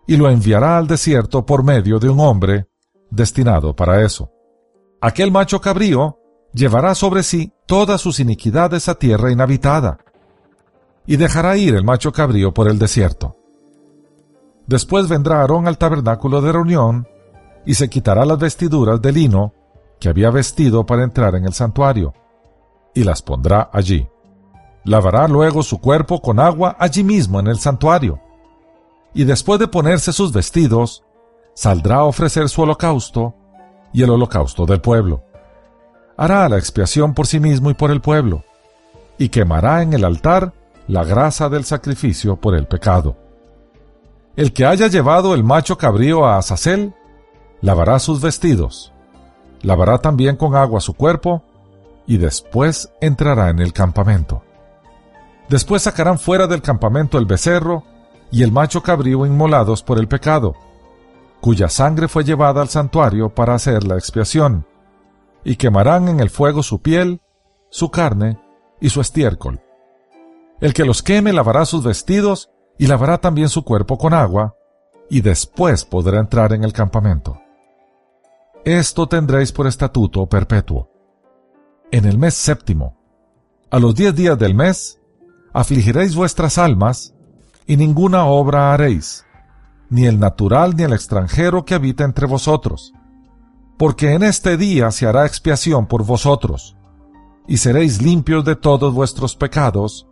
y 0.08 0.18
lo 0.18 0.32
enviará 0.32 0.80
al 0.80 0.88
desierto 0.88 1.46
por 1.46 1.64
medio 1.64 2.00
de 2.00 2.10
un 2.10 2.20
hombre 2.22 2.70
destinado 3.12 3.76
para 3.76 4.04
eso. 4.04 4.32
Aquel 5.02 5.32
macho 5.32 5.62
cabrío 5.62 6.20
llevará 6.54 6.94
sobre 6.94 7.24
sí 7.24 7.54
todas 7.66 8.02
sus 8.02 8.20
iniquidades 8.20 8.90
a 8.90 8.96
tierra 8.96 9.32
inhabitada, 9.32 10.00
y 11.06 11.16
dejará 11.16 11.56
ir 11.56 11.76
el 11.76 11.86
macho 11.86 12.12
cabrío 12.12 12.54
por 12.54 12.68
el 12.68 12.78
desierto. 12.78 13.38
Después 14.68 15.08
vendrá 15.08 15.42
Aarón 15.42 15.68
al 15.68 15.78
tabernáculo 15.78 16.42
de 16.42 16.52
reunión, 16.52 17.08
y 17.66 17.76
se 17.76 17.90
quitará 17.90 18.26
las 18.26 18.40
vestiduras 18.40 19.02
de 19.02 19.12
lino 19.12 19.54
que 20.00 20.10
había 20.10 20.32
vestido 20.32 20.86
para 20.86 21.04
entrar 21.04 21.36
en 21.36 21.46
el 21.46 21.54
santuario, 21.54 22.14
y 22.94 23.04
las 23.04 23.22
pondrá 23.22 23.70
allí. 23.72 24.08
Lavará 24.84 25.28
luego 25.28 25.64
su 25.64 25.80
cuerpo 25.80 26.22
con 26.22 26.40
agua 26.40 26.76
allí 26.78 27.04
mismo 27.04 27.40
en 27.40 27.48
el 27.48 27.60
santuario, 27.60 28.20
y 29.14 29.24
después 29.24 29.60
de 29.60 29.68
ponerse 29.68 30.12
sus 30.12 30.34
vestidos, 30.34 31.04
saldrá 31.54 31.98
a 31.98 32.04
ofrecer 32.04 32.50
su 32.50 32.62
holocausto 32.62 33.36
y 33.94 34.04
el 34.04 34.10
holocausto 34.10 34.66
del 34.66 34.82
pueblo. 34.82 35.24
Hará 36.18 36.48
la 36.50 36.58
expiación 36.58 37.14
por 37.14 37.28
sí 37.28 37.40
mismo 37.40 37.70
y 37.70 37.74
por 37.74 37.92
el 37.92 38.02
pueblo, 38.02 38.44
y 39.18 39.30
quemará 39.30 39.82
en 39.82 39.94
el 39.94 40.04
altar 40.04 40.54
la 40.88 41.04
grasa 41.04 41.50
del 41.50 41.66
sacrificio 41.66 42.36
por 42.36 42.56
el 42.56 42.68
pecado. 42.68 43.16
El 44.36 44.54
que 44.54 44.66
haya 44.66 44.88
llevado 44.88 45.34
el 45.34 45.44
macho 45.44 45.78
cabrío 45.78 46.26
a 46.26 46.38
Azazel, 46.38 46.94
lavará 47.62 48.00
sus 48.00 48.22
vestidos, 48.22 48.94
lavará 49.62 50.00
también 50.00 50.36
con 50.36 50.56
agua 50.56 50.80
su 50.82 50.94
cuerpo, 50.94 51.44
y 52.08 52.18
después 52.18 52.92
entrará 53.02 53.50
en 53.50 53.60
el 53.60 53.72
campamento. 53.72 54.44
Después 55.48 55.84
sacarán 55.84 56.18
fuera 56.20 56.48
del 56.48 56.62
campamento 56.62 57.18
el 57.18 57.26
becerro 57.26 57.84
y 58.32 58.44
el 58.44 58.52
macho 58.52 58.82
cabrío 58.82 59.26
inmolados 59.26 59.84
por 59.84 60.00
el 60.00 60.08
pecado, 60.08 60.56
cuya 61.42 61.70
sangre 61.70 62.08
fue 62.08 62.24
llevada 62.24 62.62
al 62.62 62.70
santuario 62.70 63.34
para 63.34 63.56
hacer 63.56 63.84
la 63.84 63.96
expiación, 63.96 64.66
y 65.44 65.56
quemarán 65.56 66.08
en 66.08 66.20
el 66.20 66.30
fuego 66.30 66.64
su 66.64 66.82
piel, 66.82 67.22
su 67.70 67.92
carne 67.92 68.40
y 68.82 68.90
su 68.90 69.02
estiércol. 69.02 69.62
El 70.60 70.74
que 70.74 70.86
los 70.86 71.02
queme 71.02 71.32
lavará 71.32 71.66
sus 71.66 71.84
vestidos 71.84 72.50
y 72.78 72.88
lavará 72.88 73.20
también 73.20 73.50
su 73.50 73.64
cuerpo 73.64 73.98
con 73.98 74.14
agua, 74.14 74.56
y 75.10 75.22
después 75.22 75.86
podrá 75.86 76.20
entrar 76.20 76.54
en 76.54 76.64
el 76.64 76.74
campamento. 76.74 77.40
Esto 78.66 79.08
tendréis 79.08 79.52
por 79.52 79.68
estatuto 79.68 80.28
perpetuo. 80.28 80.90
En 81.92 82.06
el 82.06 82.18
mes 82.18 82.36
séptimo, 82.36 82.98
a 83.72 83.80
los 83.80 83.96
diez 83.96 84.16
días 84.16 84.38
del 84.38 84.54
mes, 84.54 85.00
afligiréis 85.54 86.16
vuestras 86.16 86.58
almas, 86.58 87.16
y 87.66 87.78
ninguna 87.78 88.26
obra 88.26 88.74
haréis, 88.74 89.26
ni 89.90 90.06
el 90.06 90.20
natural 90.20 90.76
ni 90.76 90.84
el 90.84 90.94
extranjero 90.94 91.66
que 91.66 91.76
habita 91.76 92.04
entre 92.04 92.28
vosotros, 92.28 92.94
porque 93.78 94.14
en 94.14 94.24
este 94.24 94.58
día 94.58 94.92
se 94.92 95.08
hará 95.08 95.26
expiación 95.26 95.88
por 95.88 96.06
vosotros, 96.06 96.78
y 97.48 97.58
seréis 97.58 98.02
limpios 98.02 98.46
de 98.46 98.56
todos 98.56 98.94
vuestros 98.94 99.36
pecados 99.36 100.08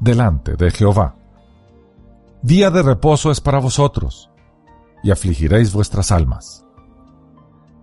delante 0.00 0.56
de 0.56 0.70
Jehová. 0.70 1.16
Día 2.42 2.70
de 2.70 2.82
reposo 2.82 3.30
es 3.30 3.40
para 3.40 3.58
vosotros, 3.58 4.30
y 5.02 5.10
afligiréis 5.10 5.72
vuestras 5.72 6.12
almas. 6.12 6.66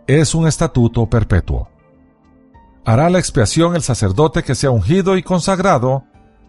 Es 0.06 0.36
un 0.36 0.48
estatuto 0.48 1.10
perpetuo. 1.10 1.70
Hará 2.86 3.10
la 3.10 3.20
expiación 3.20 3.76
el 3.76 3.82
sacerdote 3.82 4.44
que 4.44 4.56
sea 4.56 4.72
ungido 4.72 5.18
y 5.18 5.24
consagrado 5.24 6.04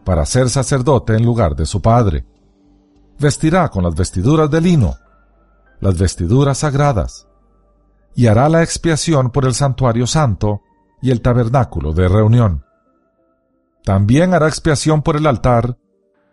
para 0.05 0.25
ser 0.27 0.49
sacerdote 0.49 1.15
en 1.15 1.25
lugar 1.25 1.55
de 1.55 1.67
su 1.67 1.83
padre 1.83 2.25
vestirá 3.21 3.69
con 3.69 3.85
las 3.85 3.95
vestiduras 3.95 4.51
de 4.51 4.61
lino, 4.61 4.97
las 5.81 5.99
vestiduras 5.99 6.59
sagradas, 6.59 7.29
y 8.15 8.27
hará 8.27 8.49
la 8.49 8.63
expiación 8.63 9.31
por 9.31 9.45
el 9.45 9.55
santuario 9.55 10.07
santo 10.07 10.63
y 11.01 11.11
el 11.11 11.21
tabernáculo 11.21 11.93
de 11.93 12.09
reunión. 12.09 12.65
También 13.85 14.35
hará 14.35 14.49
expiación 14.49 15.03
por 15.03 15.17
el 15.17 15.27
altar, 15.27 15.77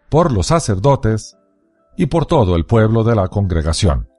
por 0.09 0.31
los 0.31 0.47
sacerdotes 0.47 1.37
y 1.95 2.07
por 2.07 2.25
todo 2.25 2.55
el 2.55 2.65
pueblo 2.65 3.03
de 3.03 3.15
la 3.15 3.27
congregación. 3.27 4.09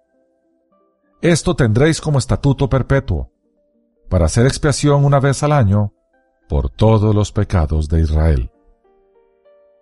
Esto 1.20 1.56
tendréis 1.56 2.00
como 2.00 2.18
estatuto 2.18 2.68
perpetuo, 2.68 3.32
para 4.08 4.26
hacer 4.26 4.46
expiación 4.46 5.04
una 5.04 5.20
vez 5.20 5.42
al 5.42 5.52
año 5.52 5.92
por 6.48 6.70
todos 6.70 7.14
los 7.14 7.32
pecados 7.32 7.88
de 7.88 8.00
Israel. 8.00 8.50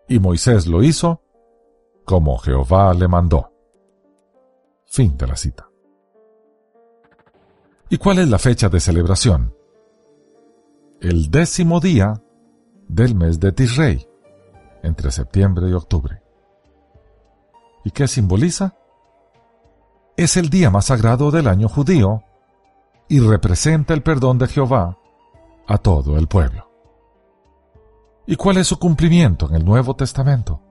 Y 0.09 0.19
Moisés 0.19 0.67
lo 0.67 0.83
hizo 0.83 1.23
como 2.07 2.39
Jehová 2.39 2.95
le 2.95 3.09
mandó. 3.09 3.53
Fin 4.87 5.17
de 5.19 5.27
la 5.27 5.37
cita. 5.37 5.69
¿Y 7.91 7.99
cuál 7.99 8.21
es 8.21 8.29
la 8.29 8.39
fecha 8.39 8.69
de 8.69 8.81
celebración? 8.81 9.53
El 11.01 11.31
décimo 11.31 11.81
día 11.81 12.23
del 12.89 13.17
mes 13.17 13.41
de 13.41 13.51
Tisrei, 13.51 14.09
entre 14.85 15.11
septiembre 15.11 15.69
y 15.69 15.73
octubre. 15.73 16.23
¿Y 17.85 17.91
qué 17.91 18.07
simboliza? 18.07 18.77
Es 20.17 20.37
el 20.37 20.49
día 20.49 20.71
más 20.71 20.87
sagrado 20.87 21.33
del 21.33 21.49
año 21.49 21.69
judío 21.69 22.23
y 23.09 23.19
representa 23.19 23.95
el 23.95 24.03
perdón 24.05 24.39
de 24.39 24.47
Jehová 24.47 24.97
a 25.67 25.79
todo 25.79 26.17
el 26.17 26.29
pueblo. 26.29 26.71
¿Y 28.27 28.37
cuál 28.37 28.59
es 28.59 28.69
su 28.69 28.79
cumplimiento 28.79 29.49
en 29.49 29.57
el 29.57 29.65
Nuevo 29.65 29.95
Testamento? 29.97 30.66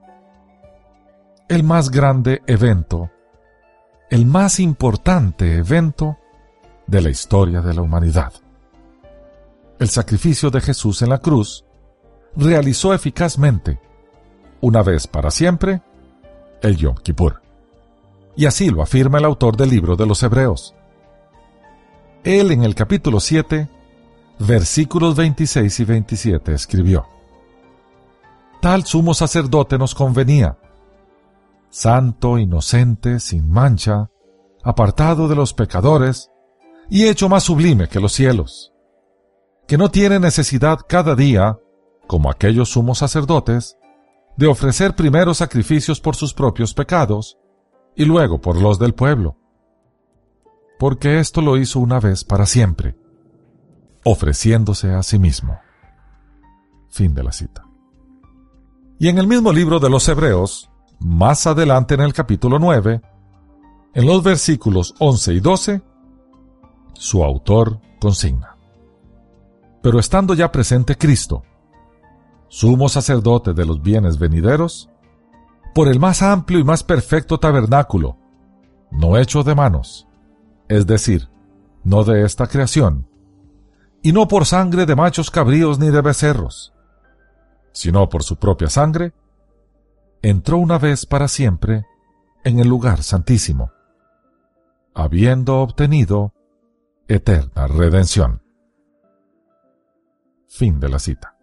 El 1.48 1.64
más 1.64 1.92
grande 1.92 2.42
evento, 2.48 3.12
el 4.10 4.26
más 4.26 4.60
importante 4.60 5.58
evento 5.58 6.18
de 6.88 7.02
la 7.02 7.10
historia 7.10 7.62
de 7.62 7.74
la 7.74 7.82
humanidad. 7.82 8.34
El 9.78 9.90
sacrificio 9.90 10.50
de 10.50 10.62
Jesús 10.62 11.04
en 11.04 11.10
la 11.10 11.20
cruz 11.20 11.64
realizó 12.36 12.94
eficazmente, 12.94 13.80
una 14.62 14.82
vez 14.82 15.06
para 15.06 15.30
siempre, 15.30 15.82
el 16.62 16.78
Yom 16.78 16.96
Kippur. 16.96 17.42
Y 18.36 18.48
así 18.48 18.70
lo 18.70 18.82
afirma 18.82 19.20
el 19.20 19.26
autor 19.26 19.56
del 19.56 19.70
libro 19.70 19.96
de 19.96 20.08
los 20.08 20.24
Hebreos. 20.24 20.74
Él 22.24 22.52
en 22.52 22.64
el 22.64 22.74
capítulo 22.74 23.20
7, 23.20 23.70
versículos 24.40 25.16
26 25.16 25.80
y 25.80 25.86
27 25.86 26.54
escribió, 26.54 27.06
Tal 28.62 28.84
sumo 28.86 29.14
sacerdote 29.14 29.78
nos 29.78 29.94
convenía, 29.94 30.58
santo, 31.76 32.38
inocente, 32.38 33.20
sin 33.20 33.50
mancha, 33.50 34.10
apartado 34.64 35.28
de 35.28 35.36
los 35.36 35.54
pecadores, 35.54 36.32
y 36.90 37.08
hecho 37.08 37.28
más 37.28 37.44
sublime 37.44 37.90
que 37.90 38.00
los 38.00 38.14
cielos, 38.14 38.72
que 39.68 39.78
no 39.78 39.92
tiene 39.92 40.18
necesidad 40.22 40.80
cada 40.88 41.16
día, 41.16 41.60
como 42.08 42.32
aquellos 42.32 42.70
sumos 42.70 43.00
sacerdotes, 43.00 43.76
de 44.38 44.48
ofrecer 44.48 44.96
primero 44.96 45.34
sacrificios 45.34 46.00
por 46.00 46.16
sus 46.16 46.34
propios 46.34 46.74
pecados 46.74 47.38
y 47.94 48.06
luego 48.06 48.40
por 48.40 48.56
los 48.56 48.80
del 48.80 48.94
pueblo, 48.94 49.36
porque 50.80 51.20
esto 51.20 51.42
lo 51.42 51.58
hizo 51.58 51.82
una 51.82 52.00
vez 52.00 52.24
para 52.24 52.46
siempre, 52.46 52.96
ofreciéndose 54.06 54.94
a 54.94 55.04
sí 55.04 55.20
mismo. 55.20 55.60
Fin 56.90 57.14
de 57.14 57.24
la 57.24 57.34
cita. 57.34 57.66
Y 58.98 59.10
en 59.10 59.18
el 59.18 59.28
mismo 59.28 59.52
libro 59.52 59.82
de 59.82 59.90
los 59.90 60.08
Hebreos, 60.08 60.70
más 61.00 61.48
adelante 61.48 61.96
en 61.96 62.02
el 62.02 62.14
capítulo 62.14 62.60
9, 62.60 63.02
en 63.94 64.06
los 64.06 64.24
versículos 64.24 64.94
11 65.00 65.34
y 65.34 65.40
12, 65.40 65.82
su 66.94 67.24
autor 67.24 67.80
consigna. 68.00 68.58
Pero 69.82 70.00
estando 70.00 70.34
ya 70.34 70.52
presente 70.52 70.98
Cristo, 70.98 71.44
sumo 72.48 72.90
sacerdote 72.90 73.54
de 73.54 73.66
los 73.66 73.82
bienes 73.82 74.18
venideros, 74.18 74.90
por 75.74 75.88
el 75.88 76.00
más 76.00 76.22
amplio 76.22 76.60
y 76.60 76.64
más 76.64 76.84
perfecto 76.84 77.38
tabernáculo, 77.38 78.18
no 78.92 79.18
hecho 79.18 79.44
de 79.44 79.56
manos, 79.56 80.08
es 80.68 80.88
decir, 80.88 81.30
no 81.84 82.04
de 82.04 82.24
esta 82.24 82.48
creación, 82.48 83.08
y 84.02 84.12
no 84.12 84.28
por 84.28 84.46
sangre 84.46 84.86
de 84.86 84.96
machos 84.96 85.30
cabríos 85.32 85.80
ni 85.80 85.90
de 85.90 86.02
becerros, 86.02 86.74
sino 87.72 88.08
por 88.08 88.24
su 88.24 88.38
propia 88.38 88.70
sangre, 88.70 89.14
entró 90.30 90.58
una 90.58 90.80
vez 90.80 91.06
para 91.06 91.28
siempre 91.28 91.86
en 92.44 92.58
el 92.58 92.68
lugar 92.68 93.04
santísimo, 93.04 93.72
habiendo 94.96 95.60
obtenido 95.62 96.34
eterna 97.08 97.68
redención. 97.68 98.42
Fin 100.48 100.80
de 100.80 100.90
la 100.90 100.98
cita. 100.98 101.38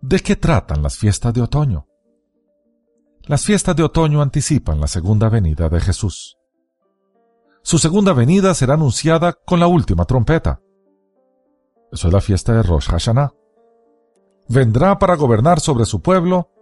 ¿De 0.00 0.20
qué 0.20 0.36
tratan 0.36 0.84
las 0.84 0.98
fiestas 0.98 1.34
de 1.34 1.42
otoño? 1.42 1.88
Las 3.24 3.44
fiestas 3.44 3.74
de 3.74 3.82
otoño 3.82 4.22
anticipan 4.22 4.80
la 4.80 4.86
segunda 4.86 5.28
venida 5.28 5.68
de 5.68 5.80
Jesús. 5.80 6.38
Su 7.62 7.78
segunda 7.78 8.12
venida 8.12 8.54
será 8.54 8.74
anunciada 8.74 9.32
con 9.32 9.58
la 9.58 9.66
última 9.66 10.04
trompeta. 10.04 10.60
Eso 11.90 12.06
es 12.06 12.14
la 12.14 12.20
fiesta 12.20 12.52
de 12.52 12.62
Rosh 12.62 12.88
Hashanah. 12.88 13.32
Vendrá 14.48 15.00
para 15.00 15.16
gobernar 15.16 15.58
sobre 15.58 15.86
su 15.86 16.00
pueblo 16.00 16.52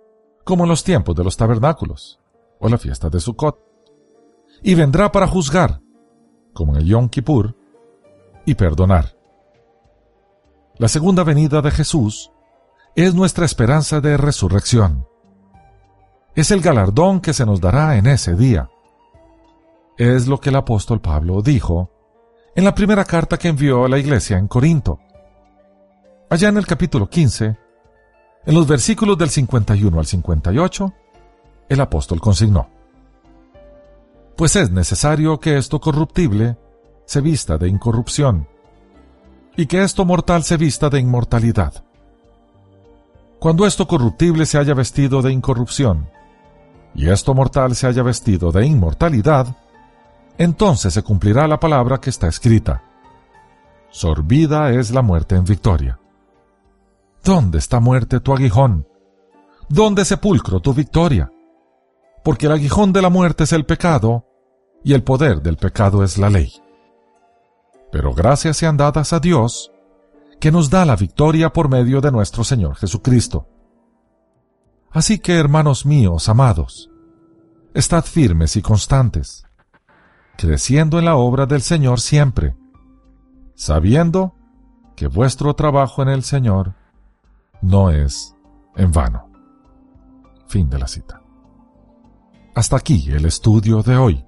como 0.44 0.64
en 0.64 0.70
los 0.70 0.84
tiempos 0.84 1.14
de 1.16 1.24
los 1.24 1.36
tabernáculos 1.36 2.20
o 2.60 2.68
la 2.68 2.78
fiesta 2.78 3.08
de 3.08 3.20
Sukkot. 3.20 3.58
Y 4.62 4.74
vendrá 4.74 5.10
para 5.10 5.26
juzgar, 5.26 5.80
como 6.52 6.72
en 6.74 6.82
el 6.82 6.86
Yom 6.86 7.08
Kippur, 7.08 7.56
y 8.46 8.54
perdonar. 8.54 9.16
La 10.76 10.88
segunda 10.88 11.24
venida 11.24 11.62
de 11.62 11.70
Jesús 11.70 12.30
es 12.94 13.14
nuestra 13.14 13.44
esperanza 13.44 14.00
de 14.00 14.16
resurrección. 14.16 15.06
Es 16.34 16.50
el 16.50 16.60
galardón 16.60 17.20
que 17.20 17.32
se 17.32 17.46
nos 17.46 17.60
dará 17.60 17.96
en 17.96 18.06
ese 18.06 18.34
día. 18.34 18.70
Es 19.96 20.26
lo 20.26 20.40
que 20.40 20.50
el 20.50 20.56
apóstol 20.56 21.00
Pablo 21.00 21.42
dijo 21.42 21.90
en 22.56 22.64
la 22.64 22.74
primera 22.74 23.04
carta 23.04 23.36
que 23.36 23.48
envió 23.48 23.84
a 23.84 23.88
la 23.88 23.98
iglesia 23.98 24.38
en 24.38 24.48
Corinto. 24.48 25.00
Allá 26.30 26.48
en 26.48 26.56
el 26.56 26.66
capítulo 26.66 27.08
15, 27.08 27.56
en 28.46 28.54
los 28.54 28.66
versículos 28.66 29.16
del 29.16 29.30
51 29.30 29.98
al 29.98 30.06
58, 30.06 30.92
el 31.68 31.80
apóstol 31.80 32.20
consignó, 32.20 32.68
Pues 34.36 34.56
es 34.56 34.70
necesario 34.70 35.40
que 35.40 35.56
esto 35.56 35.80
corruptible 35.80 36.56
se 37.06 37.20
vista 37.20 37.56
de 37.56 37.68
incorrupción, 37.68 38.46
y 39.56 39.66
que 39.66 39.82
esto 39.82 40.04
mortal 40.04 40.42
se 40.42 40.56
vista 40.56 40.90
de 40.90 41.00
inmortalidad. 41.00 41.84
Cuando 43.38 43.66
esto 43.66 43.86
corruptible 43.86 44.46
se 44.46 44.58
haya 44.58 44.74
vestido 44.74 45.22
de 45.22 45.32
incorrupción, 45.32 46.08
y 46.94 47.08
esto 47.10 47.34
mortal 47.34 47.74
se 47.74 47.86
haya 47.86 48.02
vestido 48.02 48.52
de 48.52 48.66
inmortalidad, 48.66 49.56
entonces 50.38 50.92
se 50.92 51.02
cumplirá 51.02 51.46
la 51.46 51.60
palabra 51.60 51.98
que 51.98 52.10
está 52.10 52.28
escrita. 52.28 52.82
Sorbida 53.90 54.70
es 54.72 54.90
la 54.90 55.02
muerte 55.02 55.36
en 55.36 55.44
victoria. 55.44 55.98
¿Dónde 57.24 57.56
está 57.56 57.80
muerte 57.80 58.20
tu 58.20 58.34
aguijón? 58.34 58.86
¿Dónde 59.70 60.04
sepulcro 60.04 60.60
tu 60.60 60.74
victoria? 60.74 61.32
Porque 62.22 62.46
el 62.46 62.52
aguijón 62.52 62.92
de 62.92 63.00
la 63.00 63.08
muerte 63.08 63.44
es 63.44 63.52
el 63.54 63.64
pecado, 63.64 64.26
y 64.84 64.92
el 64.92 65.02
poder 65.02 65.40
del 65.40 65.56
pecado 65.56 66.04
es 66.04 66.18
la 66.18 66.28
ley. 66.28 66.52
Pero 67.90 68.12
gracias 68.12 68.58
sean 68.58 68.76
dadas 68.76 69.14
a 69.14 69.20
Dios, 69.20 69.72
que 70.38 70.52
nos 70.52 70.68
da 70.68 70.84
la 70.84 70.96
victoria 70.96 71.50
por 71.50 71.70
medio 71.70 72.02
de 72.02 72.12
nuestro 72.12 72.44
Señor 72.44 72.76
Jesucristo. 72.76 73.48
Así 74.90 75.18
que, 75.18 75.38
hermanos 75.38 75.86
míos, 75.86 76.28
amados, 76.28 76.90
estad 77.72 78.04
firmes 78.04 78.54
y 78.56 78.60
constantes, 78.60 79.46
creciendo 80.36 80.98
en 80.98 81.06
la 81.06 81.16
obra 81.16 81.46
del 81.46 81.62
Señor 81.62 82.00
siempre, 82.00 82.54
sabiendo 83.54 84.34
que 84.94 85.06
vuestro 85.06 85.54
trabajo 85.54 86.02
en 86.02 86.10
el 86.10 86.22
Señor 86.22 86.83
no 87.62 87.90
es 87.90 88.34
en 88.76 88.92
vano. 88.92 89.30
Fin 90.48 90.70
de 90.70 90.78
la 90.78 90.86
cita. 90.86 91.20
Hasta 92.54 92.76
aquí 92.76 93.10
el 93.10 93.26
estudio 93.26 93.82
de 93.82 93.96
hoy. 93.96 94.24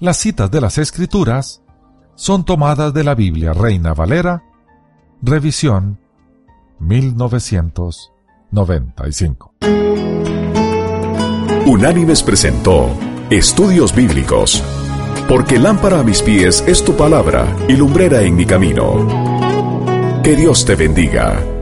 Las 0.00 0.18
citas 0.18 0.50
de 0.50 0.60
las 0.60 0.76
Escrituras 0.78 1.62
son 2.14 2.44
tomadas 2.44 2.92
de 2.92 3.04
la 3.04 3.14
Biblia 3.14 3.52
Reina 3.52 3.94
Valera, 3.94 4.42
revisión 5.22 6.00
1995. 6.78 9.54
Unánimes 11.66 12.22
presentó 12.22 12.90
Estudios 13.30 13.94
Bíblicos, 13.94 14.62
porque 15.28 15.58
lámpara 15.58 16.00
a 16.00 16.02
mis 16.02 16.22
pies 16.22 16.64
es 16.66 16.82
tu 16.84 16.96
palabra 16.96 17.46
y 17.68 17.74
lumbrera 17.74 18.22
en 18.22 18.36
mi 18.36 18.46
camino. 18.46 19.06
Que 20.22 20.34
Dios 20.36 20.64
te 20.64 20.76
bendiga. 20.76 21.57